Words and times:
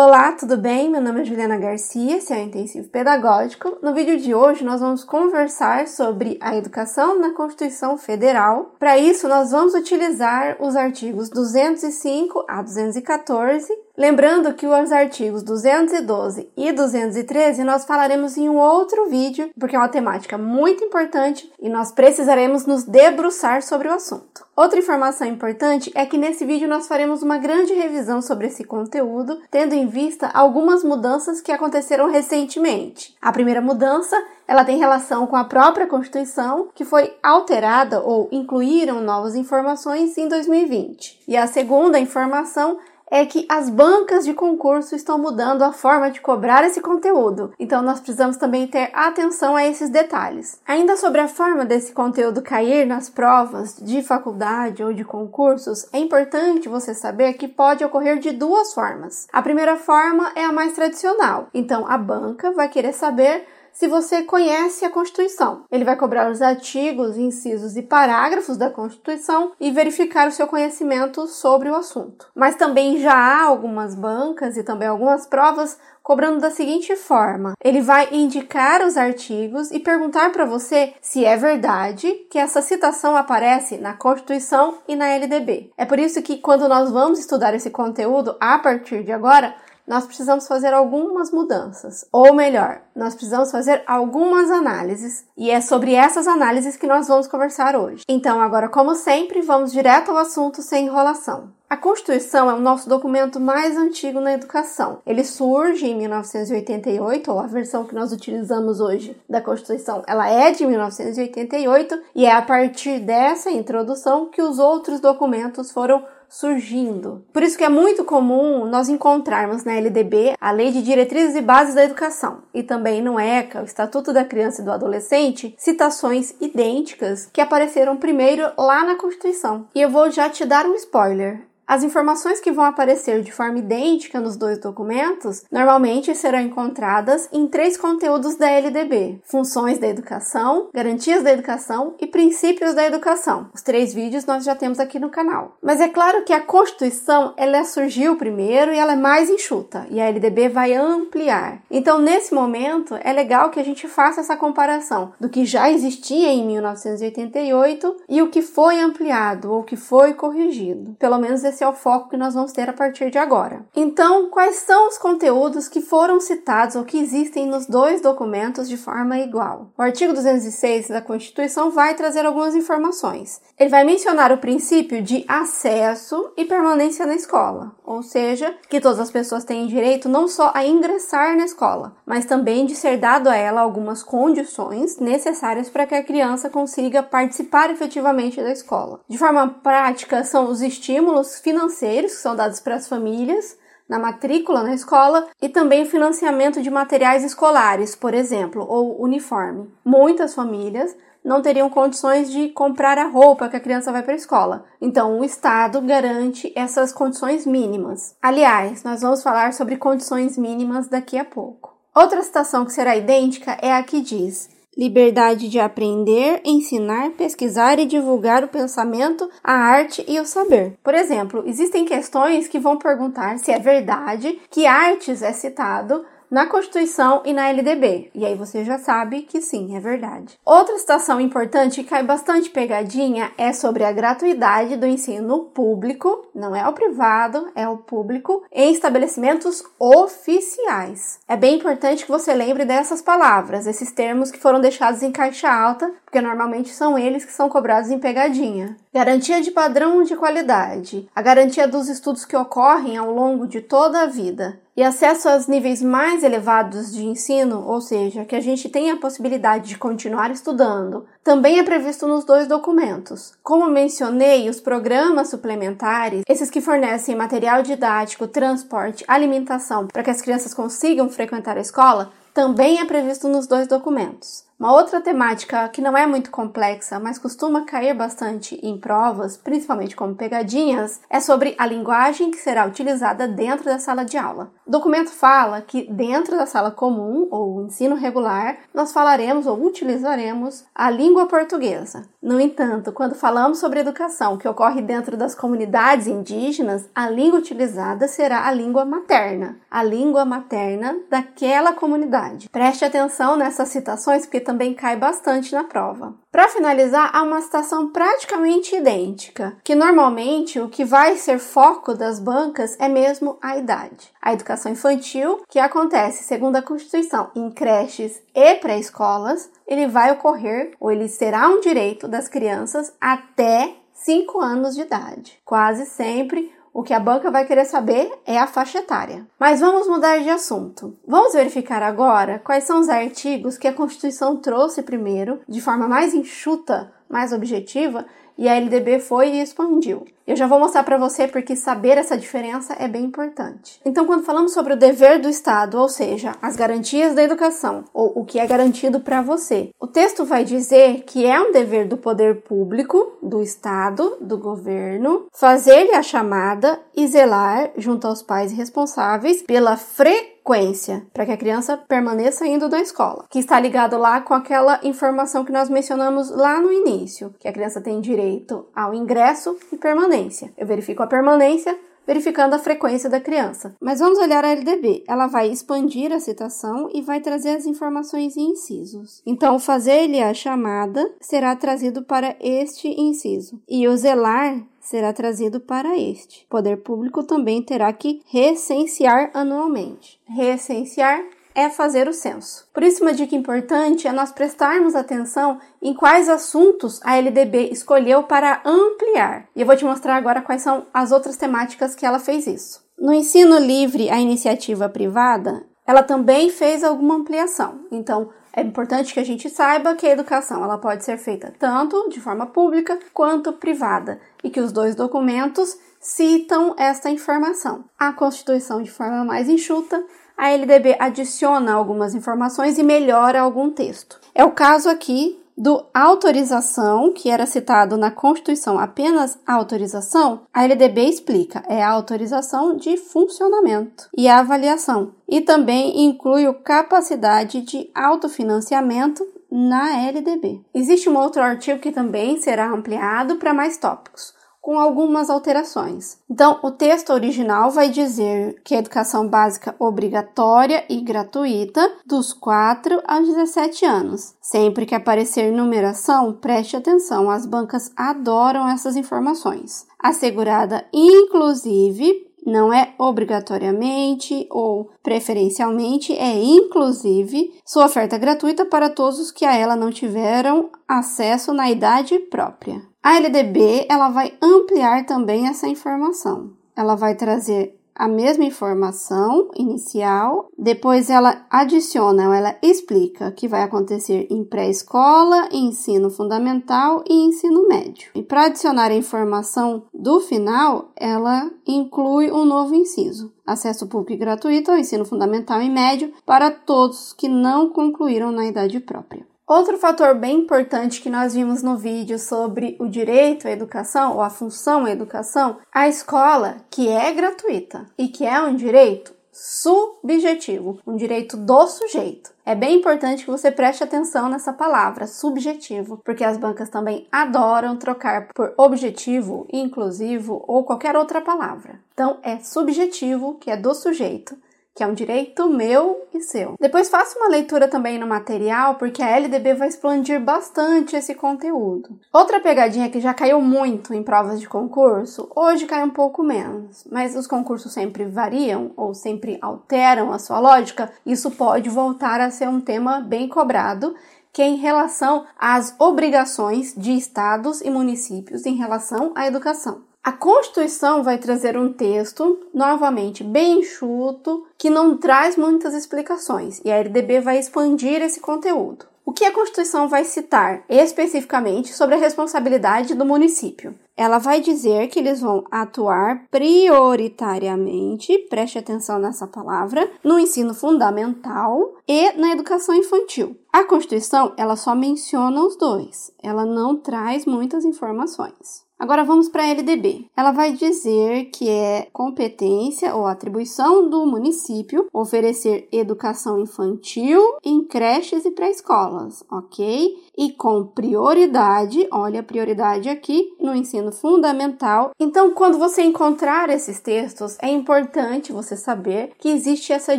Olá, 0.00 0.30
tudo 0.30 0.56
bem? 0.56 0.88
Meu 0.88 1.00
nome 1.00 1.22
é 1.22 1.24
Juliana 1.24 1.56
Garcia, 1.56 2.18
esse 2.18 2.32
é 2.32 2.36
o 2.36 2.42
Intensivo 2.42 2.88
Pedagógico. 2.88 3.78
No 3.82 3.92
vídeo 3.92 4.16
de 4.16 4.32
hoje 4.32 4.62
nós 4.62 4.80
vamos 4.80 5.02
conversar 5.02 5.88
sobre 5.88 6.38
a 6.40 6.54
educação 6.54 7.18
na 7.18 7.34
Constituição 7.34 7.98
Federal. 7.98 8.76
Para 8.78 8.96
isso, 8.96 9.26
nós 9.26 9.50
vamos 9.50 9.74
utilizar 9.74 10.56
os 10.60 10.76
artigos 10.76 11.28
205 11.28 12.44
a 12.48 12.62
214 12.62 13.87
Lembrando 13.98 14.54
que 14.54 14.64
os 14.64 14.92
artigos 14.92 15.42
212 15.42 16.48
e 16.56 16.70
213 16.70 17.64
nós 17.64 17.84
falaremos 17.84 18.36
em 18.36 18.48
um 18.48 18.56
outro 18.56 19.10
vídeo, 19.10 19.50
porque 19.58 19.74
é 19.74 19.78
uma 19.78 19.88
temática 19.88 20.38
muito 20.38 20.84
importante 20.84 21.52
e 21.60 21.68
nós 21.68 21.90
precisaremos 21.90 22.64
nos 22.64 22.84
debruçar 22.84 23.60
sobre 23.60 23.88
o 23.88 23.92
assunto. 23.92 24.46
Outra 24.54 24.78
informação 24.78 25.26
importante 25.26 25.90
é 25.96 26.06
que 26.06 26.16
nesse 26.16 26.44
vídeo 26.44 26.68
nós 26.68 26.86
faremos 26.86 27.24
uma 27.24 27.38
grande 27.38 27.74
revisão 27.74 28.22
sobre 28.22 28.46
esse 28.46 28.62
conteúdo, 28.62 29.40
tendo 29.50 29.74
em 29.74 29.88
vista 29.88 30.28
algumas 30.28 30.84
mudanças 30.84 31.40
que 31.40 31.50
aconteceram 31.50 32.08
recentemente. 32.08 33.16
A 33.20 33.32
primeira 33.32 33.60
mudança 33.60 34.16
ela 34.48 34.64
tem 34.64 34.78
relação 34.78 35.26
com 35.26 35.36
a 35.36 35.44
própria 35.44 35.86
Constituição, 35.86 36.68
que 36.74 36.84
foi 36.84 37.14
alterada 37.22 38.00
ou 38.00 38.28
incluíram 38.32 39.00
novas 39.00 39.34
informações 39.34 40.16
em 40.16 40.26
2020. 40.26 41.20
E 41.28 41.36
a 41.36 41.46
segunda 41.46 41.98
informação 41.98 42.78
é 43.10 43.24
que 43.24 43.46
as 43.48 43.68
bancas 43.70 44.24
de 44.24 44.34
concurso 44.34 44.94
estão 44.94 45.18
mudando 45.18 45.62
a 45.62 45.72
forma 45.72 46.10
de 46.10 46.20
cobrar 46.20 46.64
esse 46.64 46.80
conteúdo, 46.80 47.52
então 47.58 47.82
nós 47.82 48.00
precisamos 48.00 48.36
também 48.36 48.66
ter 48.66 48.90
atenção 48.92 49.56
a 49.56 49.64
esses 49.66 49.90
detalhes. 49.90 50.60
Ainda 50.66 50.96
sobre 50.96 51.20
a 51.20 51.28
forma 51.28 51.64
desse 51.64 51.92
conteúdo 51.92 52.42
cair 52.42 52.86
nas 52.86 53.08
provas 53.08 53.76
de 53.76 54.02
faculdade 54.02 54.82
ou 54.82 54.92
de 54.92 55.04
concursos, 55.04 55.86
é 55.92 55.98
importante 55.98 56.68
você 56.68 56.94
saber 56.94 57.34
que 57.34 57.48
pode 57.48 57.84
ocorrer 57.84 58.18
de 58.18 58.30
duas 58.30 58.74
formas. 58.74 59.26
A 59.32 59.42
primeira 59.42 59.76
forma 59.76 60.32
é 60.34 60.44
a 60.44 60.52
mais 60.52 60.74
tradicional, 60.74 61.48
então 61.52 61.86
a 61.88 61.96
banca 61.96 62.52
vai 62.52 62.68
querer 62.68 62.92
saber 62.92 63.46
se 63.78 63.86
você 63.86 64.24
conhece 64.24 64.84
a 64.84 64.90
Constituição. 64.90 65.62
Ele 65.70 65.84
vai 65.84 65.94
cobrar 65.94 66.28
os 66.28 66.42
artigos, 66.42 67.16
incisos 67.16 67.76
e 67.76 67.82
parágrafos 67.82 68.56
da 68.56 68.68
Constituição 68.68 69.52
e 69.60 69.70
verificar 69.70 70.26
o 70.26 70.32
seu 70.32 70.48
conhecimento 70.48 71.28
sobre 71.28 71.70
o 71.70 71.76
assunto. 71.76 72.26
Mas 72.34 72.56
também 72.56 72.98
já 72.98 73.14
há 73.14 73.44
algumas 73.44 73.94
bancas 73.94 74.56
e 74.56 74.64
também 74.64 74.88
algumas 74.88 75.28
provas 75.28 75.78
cobrando 76.02 76.40
da 76.40 76.50
seguinte 76.50 76.96
forma: 76.96 77.52
ele 77.62 77.80
vai 77.80 78.08
indicar 78.10 78.84
os 78.84 78.96
artigos 78.96 79.70
e 79.70 79.78
perguntar 79.78 80.32
para 80.32 80.44
você 80.44 80.94
se 81.00 81.24
é 81.24 81.36
verdade 81.36 82.10
que 82.28 82.38
essa 82.38 82.60
citação 82.60 83.14
aparece 83.14 83.76
na 83.76 83.92
Constituição 83.92 84.78
e 84.88 84.96
na 84.96 85.06
LDB. 85.10 85.70
É 85.76 85.84
por 85.84 86.00
isso 86.00 86.20
que 86.20 86.38
quando 86.38 86.66
nós 86.66 86.90
vamos 86.90 87.20
estudar 87.20 87.54
esse 87.54 87.70
conteúdo 87.70 88.36
a 88.40 88.58
partir 88.58 89.04
de 89.04 89.12
agora, 89.12 89.54
nós 89.88 90.06
precisamos 90.06 90.46
fazer 90.46 90.74
algumas 90.74 91.32
mudanças, 91.32 92.04
ou 92.12 92.34
melhor, 92.34 92.82
nós 92.94 93.14
precisamos 93.14 93.50
fazer 93.50 93.82
algumas 93.86 94.50
análises, 94.50 95.24
e 95.36 95.50
é 95.50 95.60
sobre 95.60 95.94
essas 95.94 96.28
análises 96.28 96.76
que 96.76 96.86
nós 96.86 97.08
vamos 97.08 97.26
conversar 97.26 97.74
hoje. 97.74 98.04
Então, 98.06 98.40
agora, 98.40 98.68
como 98.68 98.94
sempre, 98.94 99.40
vamos 99.40 99.72
direto 99.72 100.10
ao 100.10 100.18
assunto 100.18 100.60
sem 100.60 100.86
enrolação. 100.86 101.56
A 101.70 101.76
Constituição 101.76 102.48
é 102.48 102.54
o 102.54 102.60
nosso 102.60 102.88
documento 102.88 103.38
mais 103.38 103.76
antigo 103.76 104.20
na 104.20 104.32
educação. 104.32 105.00
Ele 105.06 105.22
surge 105.22 105.86
em 105.86 105.94
1988, 105.94 107.30
ou 107.30 107.38
a 107.38 107.46
versão 107.46 107.84
que 107.84 107.94
nós 107.94 108.10
utilizamos 108.10 108.80
hoje 108.80 109.14
da 109.28 109.42
Constituição, 109.42 110.02
ela 110.06 110.30
é 110.30 110.50
de 110.50 110.66
1988 110.66 112.00
e 112.14 112.24
é 112.24 112.32
a 112.32 112.40
partir 112.40 113.00
dessa 113.00 113.50
introdução 113.50 114.30
que 114.30 114.40
os 114.40 114.58
outros 114.58 114.98
documentos 114.98 115.70
foram 115.70 116.02
surgindo. 116.28 117.24
Por 117.32 117.42
isso 117.42 117.56
que 117.56 117.64
é 117.64 117.68
muito 117.68 118.04
comum 118.04 118.66
nós 118.66 118.88
encontrarmos 118.88 119.64
na 119.64 119.74
LDB 119.74 120.34
a 120.40 120.50
Lei 120.50 120.70
de 120.70 120.82
Diretrizes 120.82 121.34
e 121.34 121.40
Bases 121.40 121.74
da 121.74 121.84
Educação 121.84 122.42
e 122.52 122.62
também 122.62 123.00
no 123.00 123.18
ECA, 123.18 123.62
o 123.62 123.64
Estatuto 123.64 124.12
da 124.12 124.24
Criança 124.24 124.62
e 124.62 124.64
do 124.64 124.72
Adolescente, 124.72 125.54
citações 125.58 126.34
idênticas 126.40 127.28
que 127.32 127.40
apareceram 127.40 127.96
primeiro 127.96 128.50
lá 128.58 128.84
na 128.84 128.96
Constituição. 128.96 129.66
E 129.74 129.80
eu 129.80 129.90
vou 129.90 130.10
já 130.10 130.28
te 130.28 130.44
dar 130.44 130.66
um 130.66 130.74
spoiler. 130.74 131.47
As 131.68 131.82
informações 131.82 132.40
que 132.40 132.50
vão 132.50 132.64
aparecer 132.64 133.20
de 133.20 133.30
forma 133.30 133.58
idêntica 133.58 134.18
nos 134.18 134.38
dois 134.38 134.56
documentos 134.58 135.44
normalmente 135.52 136.14
serão 136.14 136.40
encontradas 136.40 137.28
em 137.30 137.46
três 137.46 137.76
conteúdos 137.76 138.36
da 138.36 138.50
LDB: 138.50 139.20
funções 139.22 139.76
da 139.76 139.86
educação, 139.86 140.70
garantias 140.72 141.22
da 141.22 141.30
educação 141.30 141.94
e 142.00 142.06
princípios 142.06 142.72
da 142.72 142.86
educação. 142.86 143.50
Os 143.52 143.60
três 143.60 143.92
vídeos 143.92 144.24
nós 144.24 144.44
já 144.44 144.54
temos 144.54 144.80
aqui 144.80 144.98
no 144.98 145.10
canal. 145.10 145.58
Mas 145.62 145.78
é 145.78 145.88
claro 145.88 146.24
que 146.24 146.32
a 146.32 146.40
Constituição 146.40 147.34
ela 147.36 147.62
surgiu 147.64 148.16
primeiro 148.16 148.72
e 148.72 148.78
ela 148.78 148.94
é 148.94 148.96
mais 148.96 149.28
enxuta 149.28 149.86
e 149.90 150.00
a 150.00 150.08
LDB 150.08 150.48
vai 150.48 150.72
ampliar. 150.72 151.60
Então, 151.70 151.98
nesse 151.98 152.32
momento, 152.32 152.98
é 153.02 153.12
legal 153.12 153.50
que 153.50 153.60
a 153.60 153.64
gente 153.64 153.86
faça 153.86 154.22
essa 154.22 154.38
comparação 154.38 155.12
do 155.20 155.28
que 155.28 155.44
já 155.44 155.70
existia 155.70 156.28
em 156.28 156.46
1988 156.46 157.96
e 158.08 158.22
o 158.22 158.30
que 158.30 158.40
foi 158.40 158.80
ampliado 158.80 159.52
ou 159.52 159.62
que 159.64 159.76
foi 159.76 160.14
corrigido. 160.14 160.96
Pelo 160.98 161.18
menos 161.18 161.44
esse 161.44 161.57
esse 161.58 161.64
é 161.64 161.68
o 161.68 161.72
foco 161.72 162.10
que 162.10 162.16
nós 162.16 162.34
vamos 162.34 162.52
ter 162.52 162.70
a 162.70 162.72
partir 162.72 163.10
de 163.10 163.18
agora. 163.18 163.66
Então, 163.74 164.30
quais 164.30 164.58
são 164.58 164.86
os 164.86 164.96
conteúdos 164.96 165.66
que 165.66 165.80
foram 165.80 166.20
citados 166.20 166.76
ou 166.76 166.84
que 166.84 167.00
existem 167.00 167.48
nos 167.48 167.66
dois 167.66 168.00
documentos 168.00 168.68
de 168.68 168.76
forma 168.76 169.18
igual? 169.18 169.72
O 169.76 169.82
artigo 169.82 170.12
206 170.12 170.86
da 170.86 171.02
Constituição 171.02 171.72
vai 171.72 171.96
trazer 171.96 172.24
algumas 172.24 172.54
informações. 172.54 173.40
Ele 173.58 173.70
vai 173.70 173.82
mencionar 173.82 174.30
o 174.30 174.38
princípio 174.38 175.02
de 175.02 175.24
acesso 175.26 176.32
e 176.36 176.44
permanência 176.44 177.04
na 177.04 177.16
escola, 177.16 177.72
ou 177.84 178.04
seja, 178.04 178.54
que 178.68 178.80
todas 178.80 179.00
as 179.00 179.10
pessoas 179.10 179.42
têm 179.42 179.66
direito 179.66 180.08
não 180.08 180.28
só 180.28 180.52
a 180.54 180.64
ingressar 180.64 181.36
na 181.36 181.44
escola, 181.44 181.96
mas 182.06 182.24
também 182.24 182.66
de 182.66 182.76
ser 182.76 182.98
dado 182.98 183.26
a 183.26 183.34
ela 183.34 183.62
algumas 183.62 184.04
condições 184.04 184.98
necessárias 185.00 185.68
para 185.68 185.86
que 185.86 185.96
a 185.96 186.04
criança 186.04 186.48
consiga 186.48 187.02
participar 187.02 187.68
efetivamente 187.70 188.40
da 188.40 188.52
escola. 188.52 189.00
De 189.08 189.18
forma 189.18 189.48
prática, 189.60 190.22
são 190.22 190.48
os 190.48 190.62
estímulos 190.62 191.40
financeiros 191.48 192.12
que 192.12 192.20
são 192.20 192.36
dados 192.36 192.60
para 192.60 192.74
as 192.74 192.86
famílias 192.86 193.56
na 193.88 193.98
matrícula 193.98 194.62
na 194.62 194.74
escola 194.74 195.28
e 195.40 195.48
também 195.48 195.86
financiamento 195.86 196.60
de 196.60 196.70
materiais 196.70 197.24
escolares, 197.24 197.96
por 197.96 198.12
exemplo, 198.12 198.66
ou 198.68 199.02
uniforme. 199.02 199.70
Muitas 199.82 200.34
famílias 200.34 200.94
não 201.24 201.40
teriam 201.40 201.70
condições 201.70 202.30
de 202.30 202.50
comprar 202.50 202.98
a 202.98 203.08
roupa 203.08 203.48
que 203.48 203.56
a 203.56 203.60
criança 203.60 203.90
vai 203.90 204.02
para 204.02 204.12
a 204.12 204.16
escola. 204.16 204.66
Então, 204.78 205.18
o 205.18 205.24
Estado 205.24 205.80
garante 205.80 206.52
essas 206.54 206.92
condições 206.92 207.46
mínimas. 207.46 208.14
Aliás, 208.20 208.84
nós 208.84 209.00
vamos 209.00 209.22
falar 209.22 209.54
sobre 209.54 209.78
condições 209.78 210.36
mínimas 210.36 210.86
daqui 210.86 211.18
a 211.18 211.24
pouco. 211.24 211.74
Outra 211.94 212.22
citação 212.22 212.66
que 212.66 212.72
será 212.72 212.94
idêntica 212.94 213.56
é 213.62 213.72
a 213.72 213.82
que 213.82 214.02
diz: 214.02 214.50
liberdade 214.78 215.48
de 215.48 215.58
aprender, 215.58 216.40
ensinar, 216.44 217.10
pesquisar 217.10 217.80
e 217.80 217.84
divulgar 217.84 218.44
o 218.44 218.48
pensamento, 218.48 219.28
a 219.42 219.52
arte 219.52 220.04
e 220.06 220.20
o 220.20 220.24
saber. 220.24 220.78
Por 220.84 220.94
exemplo, 220.94 221.42
existem 221.44 221.84
questões 221.84 222.46
que 222.46 222.60
vão 222.60 222.78
perguntar 222.78 223.38
se 223.38 223.50
é 223.50 223.58
verdade 223.58 224.40
que 224.48 224.66
artes 224.66 225.20
é 225.20 225.32
citado 225.32 226.04
na 226.30 226.46
Constituição 226.46 227.22
e 227.24 227.32
na 227.32 227.48
LDB. 227.48 228.10
E 228.14 228.24
aí 228.24 228.34
você 228.34 228.64
já 228.64 228.78
sabe 228.78 229.22
que 229.22 229.40
sim, 229.40 229.76
é 229.76 229.80
verdade. 229.80 230.38
Outra 230.44 230.78
citação 230.78 231.20
importante 231.20 231.82
que 231.82 231.90
cai 231.90 232.02
bastante 232.02 232.50
pegadinha 232.50 233.32
é 233.36 233.52
sobre 233.52 233.84
a 233.84 233.92
gratuidade 233.92 234.76
do 234.76 234.86
ensino 234.86 235.44
público, 235.46 236.26
não 236.34 236.54
é 236.54 236.66
o 236.68 236.72
privado, 236.72 237.48
é 237.54 237.68
o 237.68 237.78
público, 237.78 238.44
em 238.52 238.72
estabelecimentos 238.72 239.62
oficiais. 239.78 241.20
É 241.26 241.36
bem 241.36 241.56
importante 241.56 242.04
que 242.04 242.10
você 242.10 242.34
lembre 242.34 242.64
dessas 242.64 243.00
palavras, 243.00 243.66
esses 243.66 243.90
termos 243.92 244.30
que 244.30 244.38
foram 244.38 244.60
deixados 244.60 245.02
em 245.02 245.12
caixa 245.12 245.50
alta, 245.50 245.90
porque 246.04 246.20
normalmente 246.20 246.70
são 246.70 246.98
eles 246.98 247.24
que 247.24 247.32
são 247.32 247.48
cobrados 247.48 247.90
em 247.90 247.98
pegadinha. 247.98 248.76
Garantia 248.92 249.40
de 249.40 249.50
padrão 249.50 250.02
de 250.02 250.16
qualidade, 250.16 251.08
a 251.14 251.22
garantia 251.22 251.68
dos 251.68 251.88
estudos 251.88 252.24
que 252.24 252.36
ocorrem 252.36 252.96
ao 252.96 253.12
longo 253.12 253.46
de 253.46 253.60
toda 253.60 254.02
a 254.02 254.06
vida 254.06 254.58
e 254.78 254.82
acesso 254.84 255.28
aos 255.28 255.48
níveis 255.48 255.82
mais 255.82 256.22
elevados 256.22 256.92
de 256.94 257.04
ensino, 257.04 257.66
ou 257.66 257.80
seja, 257.80 258.24
que 258.24 258.36
a 258.36 258.40
gente 258.40 258.68
tenha 258.68 258.94
a 258.94 258.96
possibilidade 258.96 259.70
de 259.70 259.76
continuar 259.76 260.30
estudando, 260.30 261.04
também 261.24 261.58
é 261.58 261.64
previsto 261.64 262.06
nos 262.06 262.24
dois 262.24 262.46
documentos. 262.46 263.32
Como 263.42 263.68
mencionei, 263.68 264.48
os 264.48 264.60
programas 264.60 265.30
suplementares, 265.30 266.22
esses 266.28 266.48
que 266.48 266.60
fornecem 266.60 267.16
material 267.16 267.60
didático, 267.60 268.28
transporte, 268.28 269.04
alimentação 269.08 269.88
para 269.88 270.04
que 270.04 270.10
as 270.10 270.22
crianças 270.22 270.54
consigam 270.54 271.08
frequentar 271.08 271.58
a 271.58 271.60
escola, 271.60 272.12
também 272.32 272.78
é 272.78 272.84
previsto 272.84 273.26
nos 273.26 273.48
dois 273.48 273.66
documentos. 273.66 274.47
Uma 274.58 274.72
outra 274.72 275.00
temática 275.00 275.68
que 275.68 275.80
não 275.80 275.96
é 275.96 276.04
muito 276.04 276.32
complexa, 276.32 276.98
mas 276.98 277.16
costuma 277.16 277.64
cair 277.64 277.94
bastante 277.94 278.58
em 278.60 278.76
provas, 278.76 279.36
principalmente 279.36 279.94
como 279.94 280.16
pegadinhas, 280.16 281.00
é 281.08 281.20
sobre 281.20 281.54
a 281.56 281.64
linguagem 281.64 282.32
que 282.32 282.38
será 282.38 282.66
utilizada 282.66 283.28
dentro 283.28 283.66
da 283.66 283.78
sala 283.78 284.04
de 284.04 284.16
aula. 284.16 284.50
O 284.66 284.70
documento 284.72 285.10
fala 285.10 285.60
que 285.60 285.88
dentro 285.88 286.36
da 286.36 286.44
sala 286.44 286.72
comum 286.72 287.28
ou 287.30 287.62
ensino 287.62 287.94
regular, 287.94 288.58
nós 288.74 288.92
falaremos 288.92 289.46
ou 289.46 289.64
utilizaremos 289.64 290.64
a 290.74 290.90
língua 290.90 291.26
portuguesa. 291.26 292.02
No 292.20 292.40
entanto, 292.40 292.90
quando 292.90 293.14
falamos 293.14 293.58
sobre 293.58 293.78
educação 293.78 294.36
que 294.36 294.48
ocorre 294.48 294.82
dentro 294.82 295.16
das 295.16 295.36
comunidades 295.36 296.08
indígenas, 296.08 296.90
a 296.92 297.08
língua 297.08 297.38
utilizada 297.38 298.08
será 298.08 298.48
a 298.48 298.52
língua 298.52 298.84
materna, 298.84 299.56
a 299.70 299.84
língua 299.84 300.24
materna 300.24 300.98
daquela 301.08 301.72
comunidade. 301.72 302.48
Preste 302.48 302.84
atenção 302.84 303.36
nessas 303.36 303.68
citações 303.68 304.26
porque 304.26 304.47
também 304.48 304.72
cai 304.72 304.96
bastante 304.96 305.54
na 305.54 305.62
prova. 305.62 306.14
Para 306.32 306.48
finalizar, 306.48 307.10
há 307.12 307.22
uma 307.22 307.42
citação 307.42 307.92
praticamente 307.92 308.74
idêntica, 308.74 309.58
que 309.62 309.74
normalmente 309.74 310.58
o 310.58 310.70
que 310.70 310.86
vai 310.86 311.16
ser 311.16 311.38
foco 311.38 311.92
das 311.92 312.18
bancas 312.18 312.74
é 312.80 312.88
mesmo 312.88 313.36
a 313.42 313.58
idade. 313.58 314.10
A 314.22 314.32
educação 314.32 314.72
infantil, 314.72 315.42
que 315.50 315.58
acontece, 315.58 316.24
segundo 316.24 316.56
a 316.56 316.62
Constituição, 316.62 317.30
em 317.36 317.50
creches 317.50 318.22
e 318.34 318.54
pré-escolas, 318.54 319.50
ele 319.66 319.86
vai 319.86 320.10
ocorrer 320.12 320.70
ou 320.80 320.90
ele 320.90 321.08
será 321.08 321.46
um 321.50 321.60
direito 321.60 322.08
das 322.08 322.26
crianças 322.26 322.90
até 322.98 323.74
5 323.92 324.40
anos 324.40 324.74
de 324.74 324.80
idade. 324.80 325.38
Quase 325.44 325.84
sempre 325.84 326.50
o 326.72 326.82
que 326.82 326.94
a 326.94 327.00
banca 327.00 327.30
vai 327.30 327.44
querer 327.44 327.64
saber 327.64 328.10
é 328.26 328.38
a 328.38 328.46
faixa 328.46 328.78
etária. 328.78 329.26
Mas 329.38 329.60
vamos 329.60 329.88
mudar 329.88 330.18
de 330.18 330.28
assunto. 330.28 330.96
Vamos 331.06 331.32
verificar 331.32 331.82
agora 331.82 332.38
quais 332.38 332.64
são 332.64 332.80
os 332.80 332.88
artigos 332.88 333.58
que 333.58 333.68
a 333.68 333.72
Constituição 333.72 334.36
trouxe 334.36 334.82
primeiro, 334.82 335.40
de 335.48 335.60
forma 335.60 335.88
mais 335.88 336.14
enxuta, 336.14 336.92
mais 337.08 337.32
objetiva, 337.32 338.06
e 338.38 338.48
a 338.48 338.54
LDB 338.54 339.00
foi 339.00 339.30
e 339.30 339.42
expandiu. 339.42 340.06
Eu 340.28 340.36
já 340.36 340.46
vou 340.46 340.60
mostrar 340.60 340.84
para 340.84 340.98
você 340.98 341.26
porque 341.26 341.56
saber 341.56 341.96
essa 341.96 342.16
diferença 342.16 342.74
é 342.78 342.86
bem 342.86 343.06
importante. 343.06 343.80
Então, 343.82 344.04
quando 344.04 344.24
falamos 344.26 344.52
sobre 344.52 344.74
o 344.74 344.76
dever 344.76 345.18
do 345.18 345.28
Estado, 345.28 345.78
ou 345.78 345.88
seja, 345.88 346.36
as 346.40 346.54
garantias 346.54 347.14
da 347.14 347.22
educação, 347.22 347.86
ou 347.94 348.12
o 348.14 348.26
que 348.26 348.38
é 348.38 348.46
garantido 348.46 349.00
para 349.00 349.22
você, 349.22 349.70
o 349.80 349.86
texto 349.86 350.26
vai 350.26 350.44
dizer 350.44 351.04
que 351.06 351.24
é 351.24 351.40
um 351.40 351.50
dever 351.50 351.88
do 351.88 351.96
poder 351.96 352.42
público, 352.42 353.18
do 353.22 353.42
Estado, 353.42 354.18
do 354.20 354.36
governo, 354.36 355.26
fazer-lhe 355.32 355.92
a 355.92 356.02
chamada 356.02 356.78
e 356.94 357.06
zelar, 357.06 357.70
junto 357.78 358.06
aos 358.06 358.22
pais 358.22 358.52
responsáveis, 358.52 359.42
pela 359.42 359.76
frequência 359.78 360.37
frequência 360.48 361.06
para 361.12 361.26
que 361.26 361.32
a 361.32 361.36
criança 361.36 361.76
permaneça 361.76 362.46
indo 362.46 362.70
na 362.70 362.80
escola, 362.80 363.26
que 363.28 363.38
está 363.38 363.60
ligado 363.60 363.98
lá 363.98 364.22
com 364.22 364.32
aquela 364.32 364.80
informação 364.82 365.44
que 365.44 365.52
nós 365.52 365.68
mencionamos 365.68 366.30
lá 366.30 366.58
no 366.58 366.72
início, 366.72 367.34
que 367.38 367.46
a 367.46 367.52
criança 367.52 367.82
tem 367.82 368.00
direito 368.00 368.66
ao 368.74 368.94
ingresso 368.94 369.58
e 369.70 369.76
permanência. 369.76 370.50
Eu 370.56 370.66
verifico 370.66 371.02
a 371.02 371.06
permanência 371.06 371.78
verificando 372.08 372.54
a 372.54 372.58
frequência 372.58 373.10
da 373.10 373.20
criança. 373.20 373.76
Mas 373.78 374.00
vamos 374.00 374.18
olhar 374.18 374.42
a 374.42 374.48
LDB. 374.48 375.04
Ela 375.06 375.26
vai 375.26 375.50
expandir 375.50 376.10
a 376.10 376.18
citação 376.18 376.88
e 376.94 377.02
vai 377.02 377.20
trazer 377.20 377.50
as 377.50 377.66
informações 377.66 378.34
em 378.34 378.48
incisos. 378.52 379.22
Então, 379.26 379.58
fazer-lhe 379.58 380.22
a 380.22 380.32
chamada 380.32 381.14
será 381.20 381.54
trazido 381.54 382.02
para 382.02 382.34
este 382.40 382.88
inciso. 382.88 383.60
E 383.68 383.86
o 383.86 383.94
zelar 383.94 384.64
será 384.80 385.12
trazido 385.12 385.60
para 385.60 385.98
este. 385.98 386.46
Poder 386.48 386.78
público 386.78 387.22
também 387.22 387.62
terá 387.62 387.92
que 387.92 388.22
recensear 388.26 389.30
anualmente. 389.34 390.18
Recensear 390.26 391.22
é 391.58 391.68
fazer 391.68 392.06
o 392.06 392.12
censo. 392.12 392.68
Por 392.72 392.84
isso, 392.84 393.02
uma 393.02 393.12
dica 393.12 393.34
importante 393.34 394.06
é 394.06 394.12
nós 394.12 394.30
prestarmos 394.30 394.94
atenção 394.94 395.58
em 395.82 395.92
quais 395.92 396.28
assuntos 396.28 397.00
a 397.02 397.16
LDB 397.16 397.70
escolheu 397.72 398.22
para 398.22 398.62
ampliar. 398.64 399.48
E 399.56 399.60
eu 399.62 399.66
vou 399.66 399.74
te 399.74 399.84
mostrar 399.84 400.14
agora 400.14 400.40
quais 400.40 400.62
são 400.62 400.86
as 400.94 401.10
outras 401.10 401.36
temáticas 401.36 401.96
que 401.96 402.06
ela 402.06 402.20
fez 402.20 402.46
isso. 402.46 402.80
No 402.96 403.12
ensino 403.12 403.58
livre 403.58 404.08
à 404.08 404.20
iniciativa 404.20 404.88
privada, 404.88 405.66
ela 405.84 406.04
também 406.04 406.48
fez 406.48 406.84
alguma 406.84 407.16
ampliação. 407.16 407.80
Então, 407.90 408.30
é 408.52 408.62
importante 408.62 409.12
que 409.12 409.18
a 409.18 409.24
gente 409.24 409.50
saiba 409.50 409.96
que 409.96 410.06
a 410.06 410.12
educação 410.12 410.62
ela 410.62 410.78
pode 410.78 411.04
ser 411.04 411.18
feita 411.18 411.52
tanto 411.58 412.08
de 412.08 412.20
forma 412.20 412.46
pública 412.46 412.96
quanto 413.12 413.52
privada 413.52 414.20
e 414.44 414.50
que 414.50 414.60
os 414.60 414.70
dois 414.70 414.94
documentos 414.94 415.76
citam 416.00 416.76
esta 416.78 417.10
informação. 417.10 417.84
A 417.98 418.12
Constituição, 418.12 418.80
de 418.80 418.90
forma 418.90 419.24
mais 419.24 419.48
enxuta, 419.48 420.04
a 420.38 420.52
LDB 420.52 420.96
adiciona 421.00 421.72
algumas 421.72 422.14
informações 422.14 422.78
e 422.78 422.82
melhora 422.84 423.40
algum 423.40 423.68
texto. 423.70 424.20
É 424.32 424.44
o 424.44 424.52
caso 424.52 424.88
aqui 424.88 425.36
do 425.58 425.84
autorização, 425.92 427.12
que 427.12 427.28
era 427.28 427.44
citado 427.44 427.96
na 427.96 428.12
Constituição 428.12 428.78
apenas 428.78 429.36
autorização, 429.44 430.42
a 430.54 430.62
LDB 430.62 431.08
explica, 431.08 431.64
é 431.66 431.82
a 431.82 431.90
autorização 431.90 432.76
de 432.76 432.96
funcionamento 432.96 434.08
e 434.16 434.28
a 434.28 434.38
avaliação, 434.38 435.14
e 435.28 435.40
também 435.40 436.04
inclui 436.04 436.46
o 436.46 436.54
capacidade 436.54 437.62
de 437.62 437.90
autofinanciamento 437.92 439.26
na 439.50 439.96
LDB. 440.06 440.60
Existe 440.72 441.08
um 441.08 441.18
outro 441.18 441.42
artigo 441.42 441.80
que 441.80 441.90
também 441.90 442.40
será 442.40 442.70
ampliado 442.70 443.34
para 443.36 443.52
mais 443.52 443.76
tópicos 443.76 444.37
com 444.68 444.78
algumas 444.78 445.30
alterações. 445.30 446.18
Então, 446.30 446.58
o 446.62 446.70
texto 446.70 447.10
original 447.14 447.70
vai 447.70 447.88
dizer 447.88 448.60
que 448.62 448.74
a 448.74 448.78
educação 448.80 449.26
básica 449.26 449.74
obrigatória 449.78 450.84
e 450.90 451.00
gratuita 451.00 451.90
dos 452.04 452.34
4 452.34 453.00
aos 453.06 453.26
17 453.26 453.86
anos. 453.86 454.34
Sempre 454.42 454.84
que 454.84 454.94
aparecer 454.94 455.50
numeração, 455.50 456.34
preste 456.34 456.76
atenção, 456.76 457.30
as 457.30 457.46
bancas 457.46 457.90
adoram 457.96 458.68
essas 458.68 458.94
informações. 458.94 459.86
Assegurada 459.98 460.84
inclusive 460.92 462.26
não 462.44 462.70
é 462.70 462.92
obrigatoriamente 462.98 464.46
ou 464.50 464.90
preferencialmente, 465.02 466.12
é 466.12 466.34
inclusive 466.34 467.54
sua 467.64 467.86
oferta 467.86 468.18
gratuita 468.18 468.66
para 468.66 468.90
todos 468.90 469.18
os 469.18 469.32
que 469.32 469.46
a 469.46 469.56
ela 469.56 469.74
não 469.74 469.90
tiveram 469.90 470.68
acesso 470.86 471.54
na 471.54 471.70
idade 471.70 472.18
própria. 472.18 472.87
A 473.08 473.16
LDB 473.16 473.86
ela 473.88 474.10
vai 474.10 474.34
ampliar 474.42 475.06
também 475.06 475.48
essa 475.48 475.66
informação. 475.66 476.50
Ela 476.76 476.94
vai 476.94 477.14
trazer 477.14 477.74
a 477.94 478.06
mesma 478.06 478.44
informação 478.44 479.48
inicial, 479.56 480.50
depois 480.58 481.08
ela 481.08 481.46
adiciona, 481.48 482.36
ela 482.36 482.54
explica 482.62 483.32
que 483.32 483.48
vai 483.48 483.62
acontecer 483.62 484.26
em 484.28 484.44
pré-escola, 484.44 485.48
ensino 485.50 486.10
fundamental 486.10 487.02
e 487.08 487.14
ensino 487.14 487.66
médio. 487.66 488.10
E 488.14 488.22
para 488.22 488.44
adicionar 488.44 488.90
a 488.90 488.94
informação 488.94 489.84
do 489.94 490.20
final, 490.20 490.92
ela 490.94 491.50
inclui 491.66 492.30
um 492.30 492.44
novo 492.44 492.74
inciso: 492.74 493.32
acesso 493.46 493.86
público 493.86 494.12
e 494.12 494.16
gratuito 494.16 494.70
ao 494.70 494.76
ensino 494.76 495.06
fundamental 495.06 495.62
e 495.62 495.70
médio 495.70 496.12
para 496.26 496.50
todos 496.50 497.14
que 497.14 497.26
não 497.26 497.70
concluíram 497.70 498.30
na 498.30 498.44
idade 498.44 498.78
própria. 498.80 499.26
Outro 499.48 499.78
fator 499.78 500.14
bem 500.14 500.40
importante 500.40 501.00
que 501.00 501.08
nós 501.08 501.32
vimos 501.32 501.62
no 501.62 501.74
vídeo 501.74 502.18
sobre 502.18 502.76
o 502.78 502.86
direito 502.86 503.48
à 503.48 503.50
educação 503.50 504.12
ou 504.12 504.20
a 504.20 504.28
função 504.28 504.84
à 504.84 504.90
educação, 504.90 505.56
a 505.72 505.88
escola 505.88 506.58
que 506.70 506.86
é 506.86 507.10
gratuita 507.14 507.86
e 507.96 508.08
que 508.08 508.26
é 508.26 508.38
um 508.42 508.54
direito 508.54 509.16
subjetivo, 509.32 510.78
um 510.86 510.96
direito 510.96 511.34
do 511.34 511.66
sujeito. 511.66 512.30
É 512.44 512.54
bem 512.54 512.76
importante 512.76 513.24
que 513.24 513.30
você 513.30 513.50
preste 513.50 513.82
atenção 513.82 514.28
nessa 514.28 514.52
palavra, 514.52 515.06
subjetivo, 515.06 515.98
porque 516.04 516.24
as 516.24 516.36
bancas 516.36 516.68
também 516.68 517.06
adoram 517.10 517.78
trocar 517.78 518.28
por 518.34 518.52
objetivo, 518.58 519.46
inclusivo 519.50 520.44
ou 520.46 520.62
qualquer 520.62 520.94
outra 520.94 521.22
palavra. 521.22 521.80
Então, 521.94 522.18
é 522.22 522.38
subjetivo, 522.40 523.38
que 523.40 523.50
é 523.50 523.56
do 523.56 523.74
sujeito, 523.74 524.36
que 524.78 524.84
é 524.84 524.86
um 524.86 524.94
direito 524.94 525.48
meu 525.48 526.06
e 526.14 526.20
seu. 526.20 526.54
Depois 526.60 526.88
faça 526.88 527.18
uma 527.18 527.28
leitura 527.28 527.66
também 527.66 527.98
no 527.98 528.06
material, 528.06 528.76
porque 528.76 529.02
a 529.02 529.08
LDB 529.08 529.54
vai 529.54 529.66
expandir 529.66 530.20
bastante 530.20 530.94
esse 530.94 531.16
conteúdo. 531.16 531.98
Outra 532.12 532.38
pegadinha 532.38 532.88
que 532.88 533.00
já 533.00 533.12
caiu 533.12 533.40
muito 533.40 533.92
em 533.92 534.04
provas 534.04 534.38
de 534.38 534.48
concurso, 534.48 535.28
hoje 535.34 535.66
cai 535.66 535.82
um 535.82 535.90
pouco 535.90 536.22
menos, 536.22 536.86
mas 536.92 537.16
os 537.16 537.26
concursos 537.26 537.72
sempre 537.72 538.04
variam 538.04 538.70
ou 538.76 538.94
sempre 538.94 539.36
alteram 539.42 540.12
a 540.12 540.18
sua 540.20 540.38
lógica, 540.38 540.92
isso 541.04 541.32
pode 541.32 541.68
voltar 541.68 542.20
a 542.20 542.30
ser 542.30 542.48
um 542.48 542.60
tema 542.60 543.00
bem 543.00 543.28
cobrado 543.28 543.96
que 544.32 544.42
é 544.42 544.46
em 544.46 544.56
relação 544.56 545.26
às 545.36 545.74
obrigações 545.80 546.72
de 546.76 546.92
estados 546.92 547.60
e 547.62 547.70
municípios 547.70 548.46
em 548.46 548.54
relação 548.54 549.10
à 549.16 549.26
educação. 549.26 549.87
A 550.02 550.12
Constituição 550.12 551.02
vai 551.02 551.18
trazer 551.18 551.56
um 551.56 551.72
texto, 551.72 552.40
novamente 552.54 553.22
bem 553.22 553.60
enxuto, 553.60 554.46
que 554.56 554.70
não 554.70 554.96
traz 554.96 555.36
muitas 555.36 555.74
explicações, 555.74 556.60
e 556.64 556.70
a 556.70 556.76
LDB 556.76 557.20
vai 557.20 557.38
expandir 557.38 558.00
esse 558.00 558.20
conteúdo. 558.20 558.86
O 559.08 559.12
que 559.12 559.24
a 559.24 559.32
Constituição 559.32 559.88
vai 559.88 560.04
citar 560.04 560.64
especificamente 560.68 561.72
sobre 561.72 561.94
a 561.94 561.98
responsabilidade 561.98 562.94
do 562.94 563.06
município? 563.06 563.74
Ela 563.96 564.18
vai 564.18 564.38
dizer 564.40 564.88
que 564.88 564.98
eles 564.98 565.22
vão 565.22 565.44
atuar 565.50 566.26
prioritariamente, 566.30 568.18
preste 568.28 568.58
atenção 568.58 568.98
nessa 568.98 569.26
palavra, 569.26 569.90
no 570.04 570.18
ensino 570.18 570.52
fundamental 570.52 571.74
e 571.88 572.12
na 572.12 572.32
educação 572.32 572.74
infantil. 572.74 573.34
A 573.50 573.64
Constituição, 573.64 574.34
ela 574.36 574.56
só 574.56 574.74
menciona 574.74 575.42
os 575.42 575.56
dois. 575.56 576.12
Ela 576.22 576.44
não 576.44 576.76
traz 576.76 577.24
muitas 577.24 577.64
informações. 577.64 578.67
Agora 578.78 579.02
vamos 579.02 579.28
para 579.28 579.42
a 579.42 579.48
LDB. 579.48 580.06
Ela 580.16 580.30
vai 580.30 580.52
dizer 580.52 581.30
que 581.32 581.48
é 581.48 581.88
competência 581.92 582.94
ou 582.94 583.06
atribuição 583.06 583.90
do 583.90 584.06
município 584.06 584.86
oferecer 584.92 585.66
educação 585.72 586.40
infantil 586.40 587.20
em 587.44 587.64
creches 587.64 588.24
e 588.24 588.30
pré-escolas, 588.30 589.24
ok? 589.30 589.96
E 590.16 590.30
com 590.32 590.64
prioridade, 590.64 591.88
olha 591.90 592.20
a 592.20 592.22
prioridade 592.22 592.88
aqui, 592.88 593.32
no 593.40 593.54
ensino 593.54 593.90
fundamental. 593.90 594.92
Então, 594.98 595.32
quando 595.32 595.58
você 595.58 595.82
encontrar 595.82 596.48
esses 596.48 596.78
textos, 596.78 597.36
é 597.42 597.48
importante 597.48 598.32
você 598.32 598.56
saber 598.56 599.10
que 599.18 599.28
existe 599.28 599.72
essa 599.72 599.98